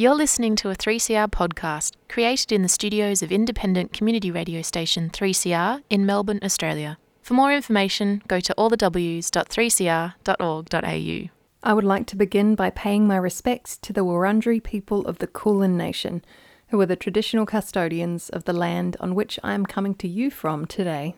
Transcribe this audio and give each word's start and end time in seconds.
You're 0.00 0.14
listening 0.14 0.56
to 0.56 0.70
a 0.70 0.74
3CR 0.74 1.30
podcast 1.30 1.92
created 2.08 2.52
in 2.52 2.62
the 2.62 2.70
studios 2.70 3.22
of 3.22 3.30
independent 3.30 3.92
community 3.92 4.30
radio 4.30 4.62
station 4.62 5.10
3CR 5.10 5.82
in 5.90 6.06
Melbourne, 6.06 6.40
Australia. 6.42 6.96
For 7.20 7.34
more 7.34 7.52
information, 7.52 8.22
go 8.26 8.40
to 8.40 8.54
allthews.3cr.org.au. 8.56 11.30
I 11.62 11.74
would 11.74 11.84
like 11.84 12.06
to 12.06 12.16
begin 12.16 12.54
by 12.54 12.70
paying 12.70 13.06
my 13.06 13.18
respects 13.18 13.76
to 13.76 13.92
the 13.92 14.00
Wurundjeri 14.00 14.62
people 14.62 15.04
of 15.04 15.18
the 15.18 15.26
Kulin 15.26 15.76
Nation, 15.76 16.24
who 16.68 16.80
are 16.80 16.86
the 16.86 16.96
traditional 16.96 17.44
custodians 17.44 18.30
of 18.30 18.44
the 18.44 18.54
land 18.54 18.96
on 19.00 19.14
which 19.14 19.38
I 19.42 19.52
am 19.52 19.66
coming 19.66 19.94
to 19.96 20.08
you 20.08 20.30
from 20.30 20.64
today. 20.64 21.16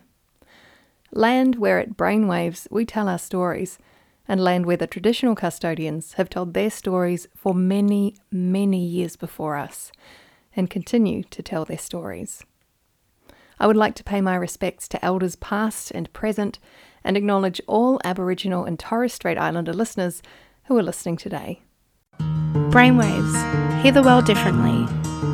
Land 1.13 1.55
where 1.55 1.79
at 1.79 1.95
Brainwaves 1.95 2.67
we 2.69 2.85
tell 2.85 3.07
our 3.07 3.17
stories, 3.17 3.79
and 4.27 4.41
land 4.41 4.65
where 4.65 4.77
the 4.77 4.87
traditional 4.87 5.35
custodians 5.35 6.13
have 6.13 6.29
told 6.29 6.53
their 6.53 6.69
stories 6.69 7.27
for 7.35 7.53
many, 7.53 8.15
many 8.31 8.83
years 8.83 9.15
before 9.15 9.57
us, 9.57 9.91
and 10.55 10.69
continue 10.69 11.23
to 11.23 11.43
tell 11.43 11.65
their 11.65 11.77
stories. 11.77 12.43
I 13.59 13.67
would 13.67 13.77
like 13.77 13.95
to 13.95 14.03
pay 14.03 14.21
my 14.21 14.35
respects 14.35 14.87
to 14.89 15.05
elders 15.05 15.35
past 15.35 15.91
and 15.91 16.11
present 16.13 16.59
and 17.03 17.17
acknowledge 17.17 17.61
all 17.67 17.99
Aboriginal 18.03 18.65
and 18.65 18.79
Torres 18.79 19.13
Strait 19.13 19.37
Islander 19.37 19.73
listeners 19.73 20.21
who 20.65 20.77
are 20.77 20.83
listening 20.83 21.17
today. 21.17 21.61
Brainwaves, 22.19 23.81
hear 23.81 23.91
the 23.91 24.03
world 24.03 24.25
differently, 24.25 24.85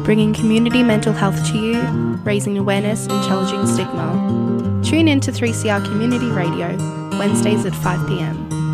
bringing 0.03 0.33
community 0.33 0.83
mental 0.83 1.13
health 1.13 1.45
to 1.51 1.57
you, 1.57 1.81
raising 2.23 2.57
awareness 2.57 3.07
and 3.07 3.23
challenging 3.25 3.65
stigma. 3.67 4.81
Tune 4.83 5.07
in 5.07 5.19
to 5.21 5.31
3CR 5.31 5.83
Community 5.85 6.27
Radio, 6.27 6.75
Wednesdays 7.17 7.65
at 7.65 7.73
5pm. 7.73 8.68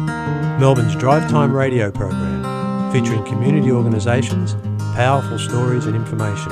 Melbourne's 0.60 0.96
Drive 0.96 1.30
Time 1.30 1.54
radio 1.54 1.92
program, 1.92 2.92
featuring 2.94 3.26
community 3.26 3.74
organisations, 3.74 4.56
powerful 4.96 5.38
stories 5.38 5.86
and 5.86 5.98
information. 5.98 6.50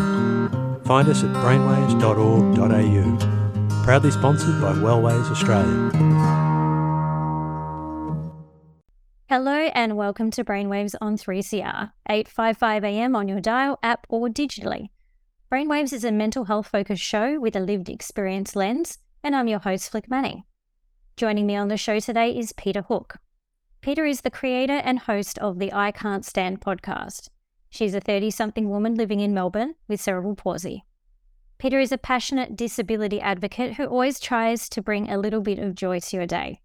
Find 0.83 1.07
us 1.07 1.23
at 1.23 1.33
brainwaves.org.au. 1.37 3.83
Proudly 3.85 4.11
sponsored 4.11 4.59
by 4.59 4.73
Wellways 4.73 5.31
Australia. 5.31 5.89
Hello 9.29 9.69
and 9.73 9.95
welcome 9.95 10.29
to 10.31 10.43
Brainwaves 10.43 10.95
on 10.99 11.17
3CR, 11.17 11.93
855 12.09 12.83
AM 12.83 13.15
on 13.15 13.29
your 13.29 13.39
dial, 13.39 13.79
app, 13.81 14.05
or 14.09 14.27
digitally. 14.27 14.89
Brainwaves 15.49 15.93
is 15.93 16.03
a 16.03 16.11
mental 16.11 16.43
health 16.43 16.67
focused 16.67 17.01
show 17.01 17.39
with 17.39 17.55
a 17.55 17.61
lived 17.61 17.87
experience 17.87 18.53
lens, 18.53 18.97
and 19.23 19.33
I'm 19.33 19.47
your 19.47 19.59
host, 19.59 19.89
Flick 19.89 20.09
Manning. 20.09 20.43
Joining 21.15 21.47
me 21.47 21.55
on 21.55 21.69
the 21.69 21.77
show 21.77 22.01
today 22.01 22.37
is 22.37 22.51
Peta 22.51 22.81
Hooke. 22.81 23.19
Peta 23.83 24.05
is 24.05 24.21
the 24.21 24.31
creator 24.31 24.79
and 24.85 24.97
host 24.97 25.37
of 25.39 25.59
the 25.59 25.73
I 25.73 25.91
Can't 25.91 26.23
Stand 26.23 26.61
podcast. 26.61 27.27
She's 27.69 27.93
a 27.93 27.99
30 27.99 28.31
something 28.31 28.69
woman 28.69 28.95
living 28.95 29.19
in 29.19 29.33
Melbourne 29.33 29.75
with 29.89 29.99
cerebral 29.99 30.35
palsy. 30.35 30.85
Peta 31.57 31.77
is 31.77 31.91
a 31.91 31.97
passionate 31.97 32.55
disability 32.55 33.19
advocate 33.19 33.73
who 33.73 33.83
always 33.83 34.21
tries 34.21 34.69
to 34.69 34.81
bring 34.81 35.09
a 35.09 35.17
little 35.17 35.41
bit 35.41 35.59
of 35.59 35.75
joy 35.75 35.99
to 35.99 36.15
your 36.15 36.25
day. 36.25 36.61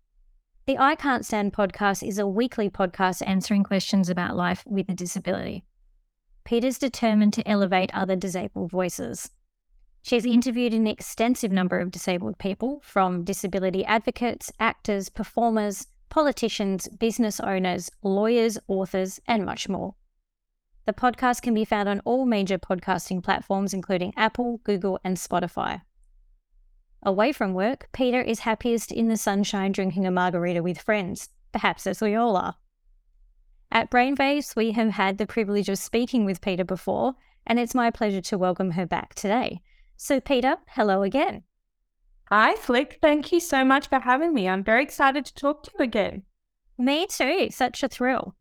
The 0.66 0.78
I 0.78 0.94
Can't 0.94 1.27
Stand 1.27 1.52
podcast 1.52 2.06
is 2.06 2.20
a 2.20 2.27
weekly 2.28 2.70
podcast 2.70 3.27
answering 3.27 3.64
questions 3.64 4.08
about 4.08 4.36
life 4.36 4.62
with 4.64 4.88
a 4.88 4.94
disability. 4.94 5.64
Peta's 6.44 6.78
determined 6.78 7.32
to 7.32 7.48
elevate 7.48 7.91
other 7.92 8.14
disabled 8.14 8.70
voices. 8.70 9.28
She's 10.03 10.25
interviewed 10.25 10.72
an 10.72 10.86
extensive 10.86 11.50
number 11.50 11.80
of 11.80 11.91
disabled 11.91 12.38
people, 12.38 12.80
from 12.84 13.25
disability 13.25 13.84
advocates, 13.84 14.53
actors, 14.60 15.08
performers, 15.08 15.88
politicians, 16.08 16.88
business 16.88 17.40
owners, 17.40 17.90
lawyers, 18.02 18.58
authors, 18.68 19.20
and 19.26 19.44
much 19.44 19.68
more. 19.68 19.94
The 20.86 20.92
podcast 20.92 21.42
can 21.42 21.52
be 21.52 21.64
found 21.64 21.88
on 21.88 22.00
all 22.04 22.24
major 22.24 22.58
podcasting 22.58 23.22
platforms, 23.22 23.74
including 23.74 24.14
Apple, 24.16 24.60
Google, 24.64 24.98
and 25.04 25.16
Spotify. 25.16 25.82
Away 27.02 27.32
from 27.32 27.54
work, 27.54 27.88
Peta 27.92 28.28
is 28.28 28.40
happiest 28.40 28.90
in 28.90 29.08
the 29.08 29.16
sunshine 29.16 29.72
drinking 29.72 30.06
a 30.06 30.10
margarita 30.10 30.62
with 30.62 30.80
friends, 30.80 31.28
perhaps 31.52 31.86
as 31.86 32.00
we 32.00 32.14
all 32.14 32.36
are. 32.36 32.56
At 33.70 33.91
Brainwaves, 33.91 34.56
we 34.56 34.72
have 34.72 34.91
had 34.91 35.18
the 35.18 35.26
privilege 35.26 35.68
of 35.68 35.78
speaking 35.78 36.24
with 36.24 36.41
Peta 36.41 36.64
before, 36.64 37.14
and 37.47 37.58
it's 37.58 37.74
my 37.74 37.91
pleasure 37.91 38.22
to 38.22 38.38
welcome 38.38 38.72
her 38.72 38.86
back 38.86 39.14
today. 39.14 39.60
So, 39.97 40.20
Peta, 40.20 40.58
hello 40.68 41.02
again. 41.02 41.42
Hi, 42.31 42.56
Flick. 42.56 42.99
Thank 43.00 43.33
you 43.33 43.41
so 43.41 43.65
much 43.65 43.89
for 43.89 44.00
having 44.00 44.34
me. 44.34 44.47
I'm 44.47 44.62
very 44.62 44.83
excited 44.83 45.25
to 45.25 45.34
talk 45.34 45.62
to 45.62 45.71
you 45.78 45.84
again. 45.84 46.25
Me 46.77 47.06
too. 47.06 47.49
Such 47.50 47.83
a 47.83 47.89
thrill. 47.89 48.34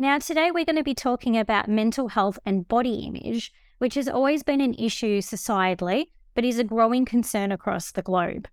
Now, 0.00 0.18
today 0.18 0.50
we're 0.50 0.64
going 0.64 0.74
to 0.76 0.82
be 0.82 0.96
talking 0.96 1.38
about 1.38 1.68
mental 1.68 2.08
health 2.08 2.40
and 2.44 2.66
body 2.66 3.04
image, 3.06 3.52
which 3.78 3.94
has 3.94 4.08
always 4.08 4.42
been 4.42 4.60
an 4.60 4.74
issue 4.74 5.20
societally, 5.20 6.06
but 6.34 6.44
is 6.44 6.58
a 6.58 6.64
growing 6.64 7.04
concern 7.04 7.52
across 7.52 7.92
the 7.92 8.02
globe. 8.02 8.48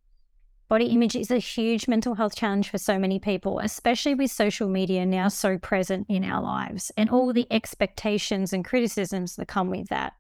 Body 0.70 0.86
image 0.86 1.16
is 1.16 1.32
a 1.32 1.40
huge 1.40 1.88
mental 1.88 2.14
health 2.14 2.36
challenge 2.36 2.70
for 2.70 2.78
so 2.78 3.00
many 3.00 3.18
people, 3.18 3.58
especially 3.58 4.14
with 4.14 4.30
social 4.30 4.70
media 4.70 5.08
now 5.08 5.28
so 5.28 5.58
present 5.58 6.06
in 6.08 6.24
our 6.24 6.42
lives 6.42 6.92
and 6.96 7.10
all 7.10 7.34
the 7.34 7.48
expectations 7.50 8.54
and 8.54 8.64
criticisms 8.64 9.38
that 9.38 9.48
come 9.48 9.72
with 9.72 9.90
that. 9.90 10.14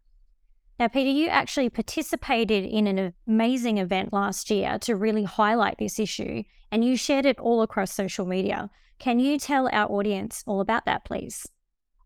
Now, 0.81 0.87
Peta, 0.87 1.11
you 1.11 1.27
actually 1.27 1.69
participated 1.69 2.65
in 2.65 2.87
an 2.87 3.13
amazing 3.27 3.77
event 3.77 4.11
last 4.11 4.49
year 4.49 4.79
to 4.79 4.95
really 4.95 5.21
highlight 5.21 5.75
this 5.77 5.99
issue, 5.99 6.41
and 6.71 6.83
you 6.83 6.97
shared 6.97 7.27
it 7.27 7.39
all 7.39 7.61
across 7.61 7.93
social 7.93 8.25
media. 8.25 8.67
Can 8.97 9.19
you 9.19 9.37
tell 9.37 9.69
our 9.71 9.87
audience 9.91 10.43
all 10.47 10.59
about 10.59 10.85
that, 10.85 11.05
please? 11.05 11.47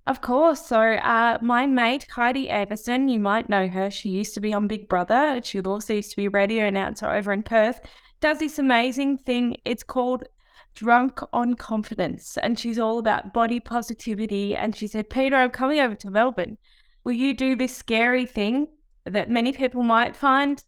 Of 0.08 0.20
course. 0.20 0.66
So, 0.66 0.82
uh, 0.82 1.38
my 1.42 1.66
mate, 1.66 2.06
Heidi 2.12 2.50
Anderson, 2.50 3.08
you 3.08 3.18
might 3.18 3.48
know 3.48 3.70
her. 3.70 3.90
She 3.90 4.10
used 4.10 4.34
to 4.34 4.42
be 4.42 4.54
on 4.54 4.68
Big 4.68 4.90
Brother. 4.90 5.40
She 5.42 5.62
also 5.62 5.94
used 5.94 6.10
to 6.10 6.18
be 6.18 6.28
radio 6.28 6.66
announcer 6.66 7.10
over 7.10 7.32
in 7.32 7.44
Perth. 7.44 7.80
Does 8.20 8.40
this 8.40 8.60
amazing 8.60 9.20
thing. 9.20 9.56
It's 9.64 9.84
called 9.84 10.26
Drunk 10.74 11.22
on 11.32 11.54
Confidence. 11.54 12.38
And 12.44 12.60
she's 12.60 12.78
all 12.78 13.00
about 13.00 13.34
body 13.34 13.62
positivity. 13.62 14.54
And 14.54 14.76
she 14.76 14.88
said, 14.88 15.10
Peta, 15.10 15.38
I'm 15.38 15.52
coming 15.52 15.80
over 15.80 15.96
to 15.96 16.12
Melbourne. 16.12 16.58
Will 17.06 17.14
you 17.14 17.34
do 17.34 17.56
this 17.56 17.76
scary 17.76 18.26
thing 18.26 18.68
that 19.06 19.30
many 19.30 19.54
people 19.54 19.84
might 19.84 20.16
find 20.16 20.62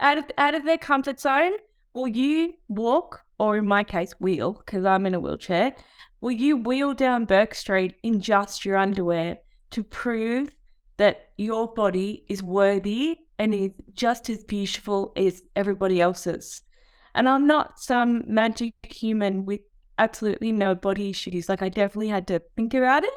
out 0.00 0.18
of, 0.18 0.24
out 0.36 0.54
of 0.54 0.64
their 0.64 0.78
comfort 0.78 1.20
zone? 1.20 1.52
Will 1.94 2.08
you 2.08 2.54
walk 2.68 3.22
or 3.38 3.56
in 3.56 3.66
my 3.66 3.84
case, 3.84 4.14
wheel, 4.18 4.52
because 4.52 4.84
I'm 4.84 5.06
in 5.06 5.14
a 5.14 5.20
wheelchair, 5.20 5.74
will 6.20 6.32
you 6.32 6.56
wheel 6.56 6.94
down 6.94 7.26
Bourke 7.26 7.54
Street 7.54 7.94
in 8.02 8.20
just 8.20 8.64
your 8.64 8.76
underwear 8.76 9.38
to 9.72 9.84
prove 9.84 10.54
that 10.96 11.28
your 11.36 11.72
body 11.74 12.24
is 12.28 12.42
worthy 12.42 13.18
and 13.38 13.54
is 13.54 13.72
just 13.92 14.30
as 14.30 14.44
beautiful 14.44 15.12
as 15.16 15.42
everybody 15.54 16.00
else's? 16.00 16.62
And 17.14 17.28
I'm 17.28 17.46
not 17.46 17.78
some 17.78 18.22
magic 18.26 18.74
human 18.82 19.44
with 19.44 19.60
absolutely 19.98 20.52
no 20.52 20.74
body 20.74 21.10
issues. 21.10 21.48
Like, 21.48 21.62
I 21.62 21.68
definitely 21.68 22.08
had 22.08 22.26
to 22.28 22.40
think 22.56 22.74
about 22.74 23.04
it. 23.04 23.12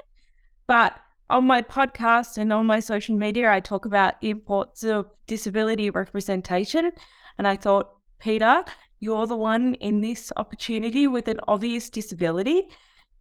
But 0.67 0.93
on 1.29 1.45
my 1.45 1.61
podcast 1.61 2.37
and 2.37 2.51
on 2.51 2.65
my 2.65 2.79
social 2.79 3.15
media, 3.15 3.51
I 3.51 3.59
talk 3.59 3.85
about 3.85 4.15
importance 4.21 4.83
of 4.83 5.07
disability 5.27 5.89
representation. 5.89 6.91
And 7.37 7.47
I 7.47 7.55
thought, 7.55 7.91
Peta, 8.19 8.65
you're 8.99 9.27
the 9.27 9.35
one 9.35 9.75
in 9.75 10.01
this 10.01 10.31
opportunity 10.35 11.07
with 11.07 11.27
an 11.27 11.39
obvious 11.47 11.89
disability. 11.89 12.67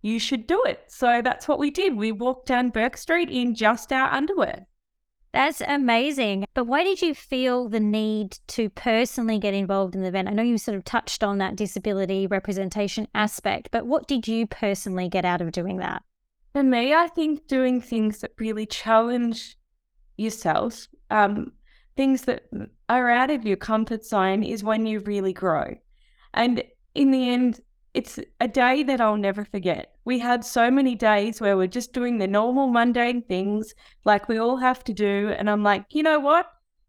You 0.02 0.18
should 0.18 0.46
do 0.46 0.62
it. 0.64 0.84
So 0.88 1.20
that's 1.22 1.46
what 1.46 1.58
we 1.58 1.70
did. 1.70 1.96
We 1.96 2.12
walked 2.12 2.46
down 2.46 2.70
Bourke 2.70 2.96
Street 2.96 3.30
in 3.30 3.54
just 3.54 3.92
our 3.92 4.10
underwear. 4.10 4.66
That's 5.32 5.60
amazing. 5.60 6.46
But 6.54 6.64
why 6.64 6.84
did 6.84 7.02
you 7.02 7.14
feel 7.14 7.68
the 7.68 7.80
need 7.80 8.38
to 8.48 8.70
personally 8.70 9.38
get 9.38 9.54
involved 9.54 9.94
in 9.94 10.00
the 10.00 10.08
event? 10.08 10.28
I 10.28 10.32
know 10.32 10.42
you 10.42 10.56
sort 10.56 10.76
of 10.76 10.84
touched 10.84 11.22
on 11.22 11.38
that 11.38 11.54
disability 11.54 12.26
representation 12.26 13.06
aspect, 13.14 13.68
but 13.70 13.86
what 13.86 14.08
did 14.08 14.26
you 14.26 14.46
personally 14.46 15.08
get 15.08 15.26
out 15.26 15.42
of 15.42 15.52
doing 15.52 15.76
that? 15.78 16.02
For 16.52 16.62
me, 16.62 16.94
I 16.94 17.08
think 17.08 17.46
doing 17.46 17.80
things 17.80 18.20
that 18.20 18.32
really 18.38 18.66
challenge 18.66 19.56
yourself, 20.16 20.88
um, 21.10 21.52
things 21.96 22.22
that 22.22 22.44
are 22.88 23.10
out 23.10 23.30
of 23.30 23.44
your 23.44 23.56
comfort 23.56 24.04
zone 24.04 24.42
is 24.42 24.64
when 24.64 24.86
you 24.86 25.00
really 25.00 25.32
grow. 25.32 25.74
And 26.34 26.62
in 26.94 27.10
the 27.10 27.28
end, 27.30 27.60
it's 27.94 28.18
a 28.40 28.48
day 28.48 28.82
that 28.82 29.00
I'll 29.00 29.16
never 29.16 29.44
forget. 29.44 29.94
We 30.04 30.18
had 30.18 30.44
so 30.44 30.70
many 30.70 30.94
days 30.94 31.40
where 31.40 31.56
we're 31.56 31.66
just 31.66 31.92
doing 31.92 32.18
the 32.18 32.26
normal 32.26 32.68
mundane 32.68 33.22
things 33.22 33.74
like 34.04 34.28
we 34.28 34.38
all 34.38 34.56
have 34.56 34.84
to 34.84 34.92
do. 34.92 35.34
And 35.36 35.48
I'm 35.50 35.62
like, 35.62 35.86
you 35.90 36.02
know 36.02 36.20
what? 36.20 36.46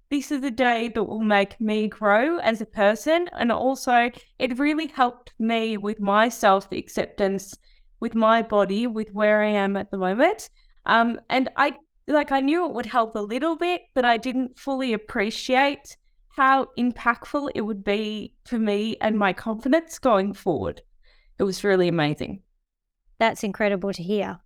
This 0.09 0.31
is 0.31 0.43
a 0.43 0.51
day 0.51 0.89
that 0.89 1.03
will 1.03 1.21
make 1.21 1.59
me 1.61 1.87
grow 1.87 2.37
as 2.39 2.61
a 2.61 2.65
person. 2.65 3.29
And 3.33 3.51
also, 3.51 4.11
it 4.39 4.59
really 4.59 4.87
helped 4.87 5.33
me 5.39 5.77
with 5.77 5.99
my 5.99 6.29
self 6.29 6.71
acceptance, 6.71 7.55
with 7.99 8.15
my 8.15 8.41
body, 8.41 8.87
with 8.87 9.13
where 9.13 9.41
I 9.41 9.49
am 9.49 9.75
at 9.77 9.91
the 9.91 9.97
moment. 9.97 10.49
Um, 10.85 11.19
and 11.29 11.49
I 11.55 11.75
like 12.07 12.31
I 12.31 12.39
knew 12.39 12.65
it 12.65 12.73
would 12.73 12.87
help 12.87 13.15
a 13.15 13.19
little 13.19 13.55
bit, 13.55 13.83
but 13.93 14.03
I 14.05 14.17
didn't 14.17 14.57
fully 14.57 14.93
appreciate 14.93 15.97
how 16.29 16.67
impactful 16.77 17.51
it 17.53 17.61
would 17.61 17.83
be 17.83 18.33
for 18.45 18.57
me 18.57 18.97
and 19.01 19.17
my 19.17 19.33
confidence 19.33 19.99
going 19.99 20.33
forward. 20.33 20.81
It 21.37 21.43
was 21.43 21.63
really 21.63 21.87
amazing. 21.87 22.41
That's 23.19 23.43
incredible 23.43 23.93
to 23.93 24.01
hear. 24.01 24.39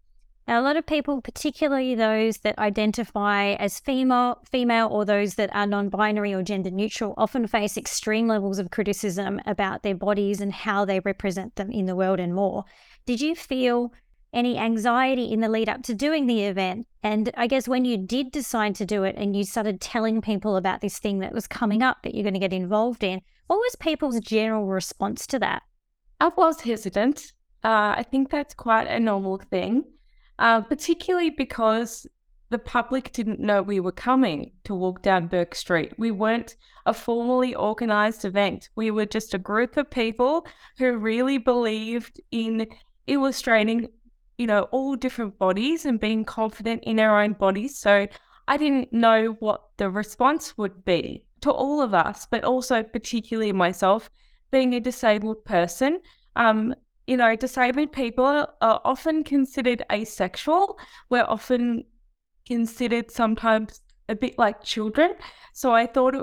Now, 0.46 0.60
a 0.60 0.64
lot 0.64 0.76
of 0.76 0.86
people, 0.86 1.22
particularly 1.22 1.96
those 1.96 2.40
that 2.40 2.60
identify 2.60 3.54
as 3.54 3.80
female, 3.80 4.42
female 4.52 4.90
or 4.92 5.06
those 5.06 5.36
that 5.36 5.50
are 5.56 5.66
non-binary 5.66 6.34
or 6.34 6.44
gender 6.44 6.70
neutral, 6.70 7.14
often 7.18 7.48
face 7.48 7.78
extreme 7.78 8.28
levels 8.28 8.60
of 8.60 8.70
criticism 8.70 9.40
about 9.46 9.84
their 9.84 9.96
bodies 9.96 10.42
and 10.42 10.52
how 10.52 10.84
they 10.84 11.00
represent 11.00 11.56
them 11.56 11.72
in 11.72 11.86
the 11.86 11.96
world 11.96 12.20
and 12.20 12.36
more. 12.36 12.66
Did 13.06 13.22
you 13.22 13.36
feel 13.36 13.94
any 14.34 14.58
anxiety 14.58 15.32
in 15.32 15.40
the 15.40 15.48
lead 15.48 15.70
up 15.70 15.82
to 15.84 15.94
doing 15.94 16.28
the 16.28 16.44
event? 16.44 16.88
And 17.02 17.32
I 17.38 17.48
guess 17.48 17.68
when 17.68 17.86
you 17.86 17.98
did 17.98 18.32
decide 18.32 18.76
to 18.76 18.86
do 18.86 19.04
it 19.04 19.16
and 19.18 19.38
you 19.38 19.46
started 19.46 19.80
telling 19.80 20.22
people 20.22 20.58
about 20.58 20.82
this 20.82 21.00
thing 21.00 21.20
that 21.20 21.34
was 21.34 21.48
coming 21.48 21.82
up 21.82 22.04
that 22.04 22.16
you're 22.16 22.24
going 22.24 22.34
to 22.34 22.40
get 22.40 22.52
involved 22.52 23.04
in, 23.04 23.22
what 23.48 23.58
was 23.58 23.78
people's 23.78 24.20
general 24.20 24.66
response 24.66 25.26
to 25.28 25.40
that? 25.40 25.64
I 26.20 26.32
was 26.36 26.62
hesitant. 26.62 27.32
Uh, 27.64 27.96
I 27.98 28.06
think 28.10 28.30
that's 28.30 28.54
quite 28.54 28.88
a 28.88 29.00
normal 29.00 29.38
thing 29.38 29.86
uh, 30.40 30.62
particularly 30.62 31.30
because 31.30 32.08
the 32.50 32.60
public 32.60 33.12
didn't 33.12 33.40
know 33.40 33.62
we 33.62 33.80
were 33.80 33.92
coming 33.92 34.52
to 34.64 34.76
walk 34.76 35.02
down 35.02 35.28
Bourke 35.28 35.56
Street. 35.56 35.94
We 35.98 36.12
weren't 36.12 36.56
a 36.86 36.94
formally 36.94 37.56
organized 37.56 38.26
event. 38.26 38.70
We 38.76 38.92
were 38.92 39.08
just 39.08 39.34
a 39.34 39.40
group 39.40 39.76
of 39.76 39.90
people 39.90 40.46
who 40.78 40.98
really 40.98 41.40
believed 41.40 42.22
in 42.32 42.68
illustrating, 43.08 43.88
you 44.38 44.46
know, 44.46 44.64
all 44.72 44.96
different 44.96 45.40
bodies 45.40 45.86
and 45.86 46.00
being 46.00 46.26
confident 46.26 46.84
in 46.84 47.00
our 47.00 47.24
own 47.24 47.34
bodies. 47.34 47.80
So 47.80 48.08
I 48.48 48.58
didn't 48.58 48.94
know 48.94 49.36
what 49.40 49.64
the 49.78 49.90
response 49.90 50.56
would 50.56 50.86
be 50.86 51.24
to 51.42 51.52
all 51.52 51.82
of 51.82 51.94
us, 51.94 52.28
but 52.30 52.44
also 52.44 52.84
particularly 52.84 53.52
myself, 53.52 54.10
being 54.52 54.76
a 54.76 54.80
disabled 54.80 55.44
person. 55.44 56.02
Um, 56.36 56.76
you 57.08 57.18
know, 57.18 57.36
disabled 57.36 57.92
people 57.92 58.48
are 58.62 58.82
often 58.86 59.24
considered 59.24 59.84
asexual. 59.92 60.78
We're 61.10 61.26
often 61.26 61.86
considered 62.46 63.12
sometimes 63.12 63.82
a 64.10 64.16
bit 64.16 64.38
like 64.38 64.64
children. 64.64 65.16
So 65.54 65.72
I 65.72 65.86
thought, 65.86 66.16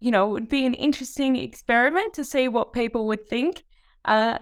you 0.00 0.10
know, 0.10 0.28
it 0.28 0.32
would 0.32 0.48
be 0.48 0.66
an 0.66 0.74
interesting 0.74 1.36
experiment 1.36 2.14
to 2.14 2.24
see 2.24 2.48
what 2.48 2.72
people 2.72 3.06
would 3.06 3.28
think 3.28 3.64
uh, 4.04 4.38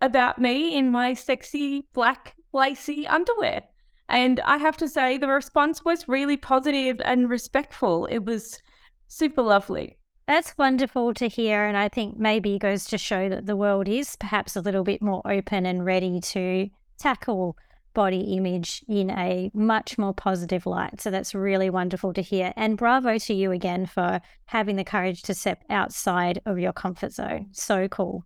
about 0.00 0.40
me 0.40 0.76
in 0.76 0.90
my 0.90 1.14
sexy 1.14 1.86
black 1.92 2.34
lacy 2.52 3.06
underwear. 3.06 3.62
And 4.08 4.40
I 4.40 4.58
have 4.58 4.76
to 4.78 4.88
say, 4.88 5.18
the 5.18 5.28
response 5.28 5.84
was 5.84 6.08
really 6.08 6.36
positive 6.36 7.00
and 7.04 7.30
respectful. 7.30 8.06
It 8.06 8.24
was 8.24 8.60
super 9.08 9.42
lovely. 9.42 9.96
That's 10.26 10.56
wonderful 10.56 11.12
to 11.14 11.28
hear. 11.28 11.64
And 11.64 11.76
I 11.76 11.88
think 11.88 12.18
maybe 12.18 12.58
goes 12.58 12.86
to 12.86 12.98
show 12.98 13.28
that 13.28 13.46
the 13.46 13.56
world 13.56 13.88
is 13.88 14.16
perhaps 14.16 14.56
a 14.56 14.60
little 14.60 14.84
bit 14.84 15.02
more 15.02 15.22
open 15.24 15.66
and 15.66 15.84
ready 15.84 16.20
to 16.20 16.70
tackle 16.98 17.56
body 17.92 18.34
image 18.36 18.82
in 18.88 19.10
a 19.10 19.50
much 19.54 19.96
more 19.98 20.12
positive 20.12 20.66
light. 20.66 21.00
So 21.00 21.10
that's 21.10 21.34
really 21.34 21.70
wonderful 21.70 22.12
to 22.14 22.22
hear. 22.22 22.52
And 22.56 22.76
bravo 22.76 23.18
to 23.18 23.34
you 23.34 23.52
again 23.52 23.86
for 23.86 24.20
having 24.46 24.76
the 24.76 24.84
courage 24.84 25.22
to 25.22 25.34
step 25.34 25.62
outside 25.70 26.40
of 26.44 26.58
your 26.58 26.72
comfort 26.72 27.12
zone. 27.12 27.48
So 27.52 27.86
cool. 27.88 28.24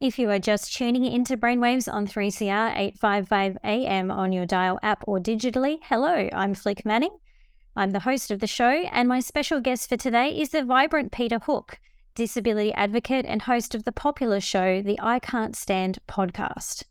If 0.00 0.18
you 0.18 0.30
are 0.30 0.38
just 0.38 0.74
tuning 0.74 1.04
into 1.04 1.36
Brainwaves 1.36 1.92
on 1.92 2.06
3CR 2.06 2.74
855 2.74 3.58
AM 3.62 4.10
on 4.10 4.32
your 4.32 4.46
dial 4.46 4.78
app 4.82 5.04
or 5.06 5.18
digitally, 5.18 5.78
hello, 5.82 6.30
I'm 6.32 6.54
Flick 6.54 6.86
Manning. 6.86 7.19
I'm 7.76 7.92
the 7.92 8.00
host 8.00 8.32
of 8.32 8.40
the 8.40 8.48
show, 8.48 8.68
and 8.68 9.08
my 9.08 9.20
special 9.20 9.60
guest 9.60 9.88
for 9.88 9.96
today 9.96 10.36
is 10.36 10.48
the 10.48 10.64
vibrant 10.64 11.12
Peta 11.12 11.38
Hooke, 11.38 11.78
disability 12.16 12.72
advocate 12.74 13.24
and 13.26 13.42
host 13.42 13.76
of 13.76 13.84
the 13.84 13.92
popular 13.92 14.40
show, 14.40 14.82
the 14.82 14.98
I 15.00 15.20
Can't 15.20 15.54
Stand 15.54 16.00
podcast. 16.08 16.82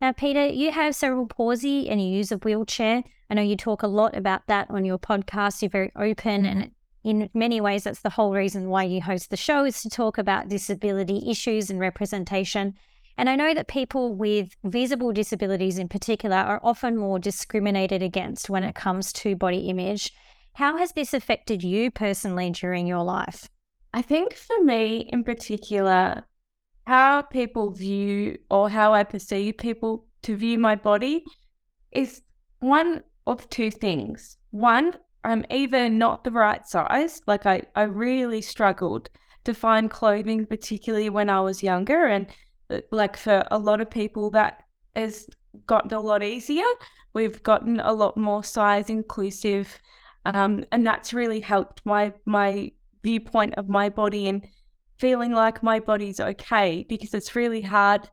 Now, 0.00 0.12
Peta, 0.12 0.54
you 0.54 0.72
have 0.72 0.94
cerebral 0.94 1.26
palsy 1.26 1.88
and 1.90 2.00
you 2.00 2.08
use 2.08 2.32
a 2.32 2.38
wheelchair. 2.38 3.04
I 3.28 3.34
know 3.34 3.42
you 3.42 3.56
talk 3.56 3.82
a 3.82 3.88
lot 3.88 4.16
about 4.16 4.46
that 4.46 4.70
on 4.70 4.86
your 4.86 4.98
podcast. 4.98 5.60
You're 5.60 5.70
very 5.70 5.92
open, 5.96 6.46
and 6.46 6.62
mm-hmm. 6.62 7.10
in 7.22 7.30
many 7.34 7.60
ways, 7.60 7.84
that's 7.84 8.00
the 8.00 8.10
whole 8.10 8.32
reason 8.32 8.70
why 8.70 8.84
you 8.84 9.02
host 9.02 9.28
the 9.28 9.36
show 9.36 9.66
is 9.66 9.82
to 9.82 9.90
talk 9.90 10.16
about 10.16 10.48
disability 10.48 11.30
issues 11.30 11.68
and 11.68 11.78
representation. 11.78 12.74
And 13.18 13.30
I 13.30 13.36
know 13.36 13.54
that 13.54 13.68
people 13.68 14.14
with 14.14 14.54
visible 14.64 15.12
disabilities 15.12 15.78
in 15.78 15.88
particular 15.88 16.36
are 16.36 16.60
often 16.62 16.96
more 16.96 17.18
discriminated 17.18 18.02
against 18.02 18.50
when 18.50 18.62
it 18.62 18.74
comes 18.74 19.12
to 19.14 19.36
body 19.36 19.68
image. 19.68 20.12
How 20.54 20.76
has 20.76 20.92
this 20.92 21.14
affected 21.14 21.62
you 21.62 21.90
personally 21.90 22.50
during 22.50 22.86
your 22.86 23.02
life? 23.02 23.48
I 23.94 24.02
think 24.02 24.34
for 24.34 24.62
me 24.62 25.08
in 25.10 25.24
particular, 25.24 26.24
how 26.86 27.22
people 27.22 27.70
view 27.70 28.38
or 28.50 28.68
how 28.68 28.92
I 28.92 29.04
perceive 29.04 29.56
people 29.58 30.06
to 30.22 30.36
view 30.36 30.58
my 30.58 30.76
body 30.76 31.24
is 31.92 32.22
one 32.60 33.02
of 33.26 33.48
two 33.48 33.70
things. 33.70 34.36
One, 34.50 34.92
I'm 35.24 35.44
either 35.50 35.88
not 35.88 36.24
the 36.24 36.30
right 36.30 36.66
size, 36.66 37.20
like 37.26 37.46
I, 37.46 37.62
I 37.74 37.82
really 37.82 38.42
struggled 38.42 39.08
to 39.44 39.54
find 39.54 39.90
clothing, 39.90 40.46
particularly 40.46 41.08
when 41.10 41.30
I 41.30 41.40
was 41.40 41.62
younger. 41.62 42.06
And 42.06 42.26
like 42.90 43.16
for 43.16 43.44
a 43.50 43.58
lot 43.58 43.80
of 43.80 43.90
people 43.90 44.30
that 44.30 44.64
has 44.94 45.26
gotten 45.66 45.92
a 45.92 46.00
lot 46.00 46.22
easier. 46.22 46.64
We've 47.14 47.42
gotten 47.42 47.80
a 47.80 47.92
lot 47.92 48.16
more 48.16 48.44
size 48.44 48.90
inclusive, 48.90 49.78
um, 50.24 50.64
and 50.72 50.86
that's 50.86 51.14
really 51.14 51.40
helped 51.40 51.80
my 51.84 52.12
my 52.26 52.72
viewpoint 53.02 53.54
of 53.54 53.68
my 53.68 53.88
body 53.88 54.28
and 54.28 54.46
feeling 54.98 55.32
like 55.32 55.62
my 55.62 55.78
body's 55.78 56.20
okay 56.20 56.84
because 56.88 57.14
it's 57.14 57.36
really 57.36 57.60
hard 57.60 58.08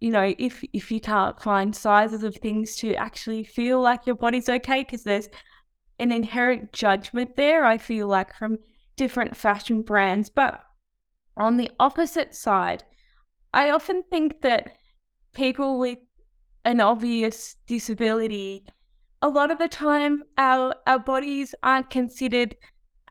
you 0.00 0.10
know 0.10 0.34
if 0.38 0.64
if 0.72 0.90
you 0.90 1.00
can't 1.00 1.40
find 1.40 1.74
sizes 1.74 2.22
of 2.22 2.34
things 2.36 2.76
to 2.76 2.94
actually 2.94 3.44
feel 3.44 3.80
like 3.80 4.06
your 4.06 4.16
body's 4.16 4.48
okay 4.48 4.82
because 4.82 5.04
there's 5.04 5.28
an 5.98 6.10
inherent 6.10 6.72
judgment 6.72 7.36
there 7.36 7.64
i 7.64 7.78
feel 7.78 8.08
like 8.08 8.34
from 8.34 8.58
different 8.96 9.36
fashion 9.36 9.82
brands 9.82 10.28
but 10.28 10.62
on 11.36 11.56
the 11.56 11.70
opposite 11.78 12.34
side 12.34 12.82
I 13.54 13.70
often 13.70 14.02
think 14.10 14.42
that 14.42 14.72
people 15.32 15.78
with 15.78 15.98
an 16.64 16.80
obvious 16.80 17.54
disability, 17.68 18.64
a 19.22 19.28
lot 19.28 19.52
of 19.52 19.58
the 19.58 19.68
time, 19.68 20.24
our, 20.36 20.74
our 20.88 20.98
bodies 20.98 21.54
aren't 21.62 21.88
considered 21.88 22.56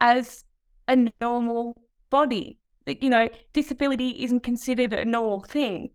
as 0.01 0.43
a 0.89 1.09
normal 1.21 1.81
body. 2.09 2.59
You 2.85 3.09
know, 3.09 3.29
disability 3.53 4.21
isn't 4.21 4.41
considered 4.41 4.91
a 4.91 5.05
normal 5.05 5.39
thing. 5.43 5.91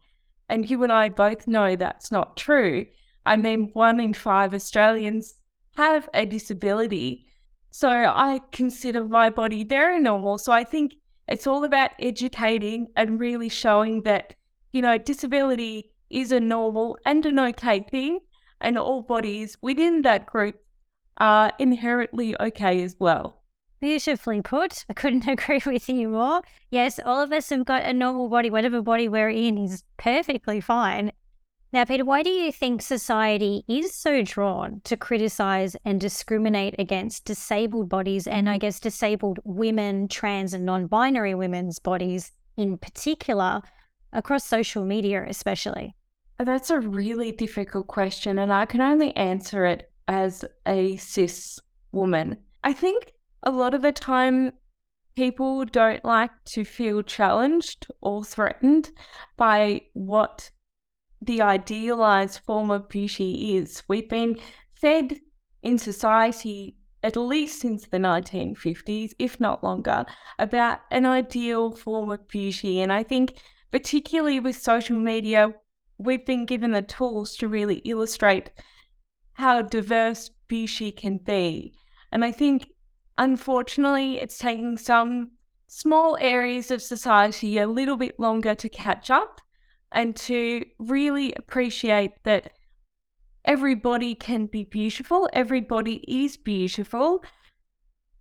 And 0.49 0.69
you 0.69 0.83
and 0.83 0.93
I 0.93 1.11
both 1.11 1.47
know 1.47 1.77
that's 1.77 2.11
not 2.11 2.39
true. 2.39 2.87
I 3.27 3.37
mean, 3.37 3.69
one 3.75 4.01
in 4.01 4.15
five 4.15 4.55
Australians 4.55 5.35
have 5.77 6.09
a 6.15 6.25
disability. 6.25 7.27
So 7.71 7.91
I 7.91 8.41
consider 8.51 9.05
my 9.05 9.29
body 9.29 9.63
very 9.63 10.01
normal. 10.01 10.39
So 10.39 10.53
I 10.53 10.65
think 10.65 10.95
it's 11.29 11.47
all 11.47 11.65
about 11.65 11.91
educating 11.99 12.89
and 12.97 13.21
really 13.21 13.49
showing 13.49 14.03
that 14.03 14.35
you 14.73 14.83
know, 14.83 14.99
disability 14.99 15.91
is 16.11 16.33
a 16.33 16.41
normal 16.41 16.99
and 17.05 17.25
an 17.27 17.39
okay 17.39 17.81
thing, 17.81 18.21
and 18.61 18.79
all 18.79 19.03
bodies 19.03 19.57
within 19.63 20.03
that 20.03 20.27
group 20.27 20.57
are 21.19 21.53
inherently 21.59 22.41
okay 22.41 22.83
as 22.83 22.97
well. 22.99 23.43
Beautifully 23.81 24.43
put. 24.43 24.85
I 24.89 24.93
couldn't 24.93 25.29
agree 25.29 25.63
with 25.65 25.89
you 25.89 26.09
more. 26.09 26.43
Yes, 26.71 26.99
all 27.05 27.23
of 27.23 27.33
us 27.33 27.51
have 27.51 27.65
got 27.65 27.85
a 27.85 27.93
normal 27.93 28.29
body. 28.29 28.51
Whatever 28.51 28.83
body 28.83 29.09
we're 29.09 29.31
in 29.31 29.59
is 29.59 29.85
perfectly 29.97 30.61
fine. 30.61 31.13
Now, 31.73 31.85
Peta, 31.85 32.05
why 32.05 32.23
do 32.23 32.31
you 32.31 32.51
think 32.51 32.81
society 32.81 33.65
is 33.69 33.95
so 33.95 34.23
drawn 34.23 34.81
to 34.85 34.97
criticize 34.97 35.77
and 35.85 36.01
discriminate 36.01 36.75
against 36.79 37.27
disabled 37.27 37.89
bodies 37.89 38.27
and 38.27 38.49
I 38.49 38.57
guess 38.57 38.81
disabled 38.81 39.39
women, 39.45 40.09
trans, 40.09 40.55
and 40.55 40.65
non 40.65 40.87
binary 40.87 41.35
women's 41.35 41.79
bodies 41.79 42.33
in 42.57 42.79
particular? 42.79 43.63
across 44.13 44.45
social 44.45 44.85
media, 44.85 45.25
especially? 45.29 45.95
Uh, 46.39 46.45
that's 46.45 46.71
a 46.71 46.81
really 46.81 47.33
difficult 47.33 47.87
question, 47.87 48.39
and 48.39 48.53
I 48.53 48.67
can 48.67 48.81
only 48.81 49.15
answer 49.17 49.65
it 49.67 49.91
as 50.07 50.45
a 50.67 50.97
cis 50.97 51.59
woman. 51.93 52.37
I 52.65 52.73
think 52.73 53.13
a 53.43 53.51
lot 53.51 53.75
of 53.75 53.83
the 53.83 53.93
time 53.93 54.53
people 55.17 55.65
don't 55.65 56.05
like 56.05 56.31
to 56.45 56.65
feel 56.65 57.03
challenged 57.03 57.87
or 58.01 58.25
threatened 58.25 58.91
by 59.37 59.83
what 59.95 60.51
the 61.21 61.43
idealized 61.43 62.41
form 62.47 62.71
of 62.71 62.89
beauty 62.89 63.57
is. 63.57 63.83
We've 63.89 64.09
been 64.09 64.39
fed 64.73 65.21
in 65.63 65.79
society, 65.79 66.77
at 67.03 67.17
least 67.17 67.61
since 67.61 67.87
the 67.87 67.99
1950s, 67.99 69.13
if 69.19 69.41
not 69.41 69.65
longer, 69.65 70.07
about 70.39 70.81
an 70.91 71.07
ideal 71.07 71.73
form 71.73 72.11
of 72.11 72.29
beauty. 72.29 72.81
And 72.81 72.93
I 72.93 73.03
think 73.03 73.41
particularly 73.71 74.41
with 74.41 74.57
social 74.57 74.97
media, 74.97 75.53
we've 75.99 76.25
been 76.25 76.47
given 76.47 76.73
the 76.73 76.83
tools 76.83 77.37
to 77.37 77.49
really 77.49 77.77
illustrate 77.85 78.51
how 79.35 79.63
diverse 79.63 80.31
beauty 80.47 80.91
can 80.91 81.19
be. 81.19 81.73
And 82.11 82.25
I 82.25 82.33
think, 82.33 82.69
unfortunately, 83.19 84.19
it's 84.19 84.39
taking 84.39 84.79
some 84.79 85.33
small 85.67 86.17
areas 86.21 86.71
of 86.71 86.81
society 86.81 87.59
a 87.59 87.67
little 87.67 87.97
bit 87.97 88.19
longer 88.19 88.55
to 88.55 88.69
catch 88.69 89.11
up 89.11 89.41
and 89.93 90.15
to 90.17 90.65
really 90.79 91.33
appreciate 91.35 92.13
that 92.25 92.53
everybody 93.45 94.15
can 94.15 94.47
be 94.47 94.65
beautiful, 94.65 95.29
everybody 95.33 96.05
is 96.07 96.37
beautiful. 96.37 97.25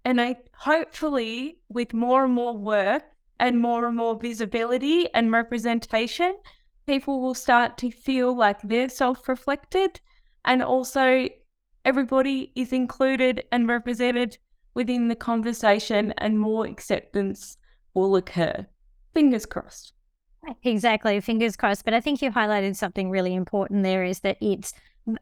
And 0.05 0.21
I 0.21 0.37
hopefully, 0.55 1.59
with 1.69 1.93
more 1.93 2.23
and 2.23 2.33
more 2.33 2.57
work 2.57 3.03
and 3.39 3.59
more 3.59 3.87
and 3.87 3.97
more 3.97 4.17
visibility 4.17 5.13
and 5.13 5.31
representation, 5.31 6.37
people 6.85 7.21
will 7.21 7.33
start 7.33 7.77
to 7.79 7.91
feel 7.91 8.35
like 8.35 8.61
they're 8.61 8.89
self 8.89 9.27
reflected 9.27 9.99
and 10.45 10.63
also 10.63 11.27
everybody 11.83 12.51
is 12.55 12.71
included 12.71 13.43
and 13.51 13.67
represented 13.67 14.37
within 14.73 15.09
the 15.09 15.15
conversation 15.15 16.13
and 16.17 16.39
more 16.39 16.65
acceptance 16.65 17.57
will 17.93 18.15
occur. 18.15 18.65
Fingers 19.13 19.45
crossed. 19.45 19.93
Exactly, 20.63 21.19
fingers 21.19 21.55
crossed. 21.55 21.85
But 21.85 21.93
I 21.93 22.01
think 22.01 22.21
you 22.21 22.31
highlighted 22.31 22.75
something 22.75 23.09
really 23.09 23.33
important 23.33 23.83
there 23.83 24.03
is 24.03 24.21
that 24.21 24.37
it's 24.41 24.73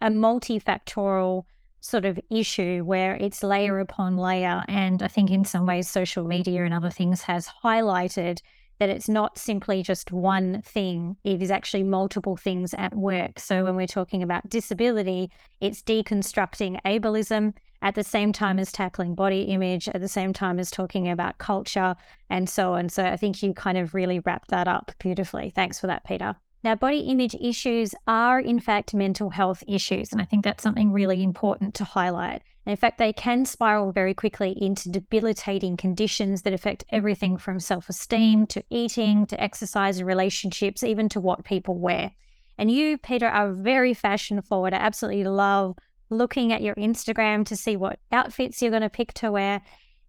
a 0.01 0.09
multifactorial 0.09 1.43
sort 1.81 2.05
of 2.05 2.19
issue 2.31 2.83
where 2.83 3.15
it's 3.15 3.43
layer 3.43 3.79
upon 3.79 4.17
layer. 4.17 4.63
And 4.67 5.03
I 5.03 5.07
think 5.07 5.29
in 5.29 5.45
some 5.45 5.65
ways, 5.65 5.89
social 5.89 6.25
media 6.25 6.63
and 6.63 6.73
other 6.73 6.89
things 6.89 7.21
has 7.23 7.49
highlighted 7.63 8.39
that 8.79 8.89
it's 8.89 9.07
not 9.07 9.37
simply 9.37 9.81
just 9.83 10.11
one 10.11 10.61
thing, 10.61 11.15
it 11.23 11.41
is 11.41 11.49
actually 11.49 11.83
multiple 11.83 12.35
things 12.35 12.73
at 12.73 12.93
work. 12.93 13.39
So 13.39 13.63
when 13.63 13.75
we're 13.75 13.87
talking 13.87 14.21
about 14.21 14.49
disability, 14.49 15.31
it's 15.61 15.81
deconstructing 15.81 16.81
ableism 16.83 17.53
at 17.85 17.93
the 17.93 18.03
same 18.03 18.33
time 18.33 18.57
as 18.57 18.71
tackling 18.71 19.13
body 19.13 19.43
image, 19.43 19.87
at 19.87 20.01
the 20.01 20.07
same 20.07 20.33
time 20.33 20.57
as 20.57 20.71
talking 20.71 21.07
about 21.07 21.37
culture 21.37 21.95
and 22.31 22.49
so 22.49 22.73
on. 22.73 22.89
So 22.89 23.05
I 23.05 23.15
think 23.15 23.43
you 23.43 23.53
kind 23.53 23.77
of 23.77 23.93
really 23.93 24.19
wrapped 24.21 24.49
that 24.49 24.67
up 24.67 24.91
beautifully. 24.97 25.51
Thanks 25.55 25.79
for 25.79 25.85
that, 25.85 26.03
Peta. 26.03 26.35
Now, 26.63 26.73
body 26.73 27.01
image 27.01 27.35
issues 27.35 27.93
are, 28.07 28.39
in 28.39 28.59
fact, 28.59 28.95
mental 28.95 29.29
health 29.29 29.63
issues. 29.67 30.11
And 30.11 30.19
I 30.19 30.25
think 30.25 30.43
that's 30.43 30.63
something 30.63 30.91
really 30.91 31.21
important 31.21 31.75
to 31.75 31.83
highlight. 31.83 32.41
And 32.65 32.71
in 32.71 32.75
fact, 32.75 32.97
they 32.97 33.13
can 33.13 33.45
spiral 33.45 33.91
very 33.91 34.15
quickly 34.15 34.57
into 34.59 34.89
debilitating 34.89 35.77
conditions 35.77 36.41
that 36.41 36.53
affect 36.53 36.85
everything 36.89 37.37
from 37.37 37.59
self 37.59 37.87
esteem 37.87 38.47
to 38.47 38.63
eating 38.71 39.27
to 39.27 39.39
exercise 39.39 39.99
and 39.99 40.07
relationships, 40.07 40.81
even 40.81 41.07
to 41.09 41.19
what 41.19 41.45
people 41.45 41.77
wear. 41.77 42.13
And 42.57 42.71
you, 42.71 42.97
Peta, 42.97 43.27
are 43.27 43.51
very 43.51 43.93
fashion 43.93 44.41
forward. 44.41 44.73
I 44.73 44.77
absolutely 44.77 45.25
love 45.25 45.75
looking 46.09 46.53
at 46.53 46.61
your 46.61 46.75
Instagram 46.75 47.45
to 47.47 47.55
see 47.55 47.75
what 47.75 47.99
outfits 48.11 48.61
you're 48.61 48.71
going 48.71 48.81
to 48.81 48.89
pick 48.89 49.13
to 49.15 49.31
wear. 49.31 49.61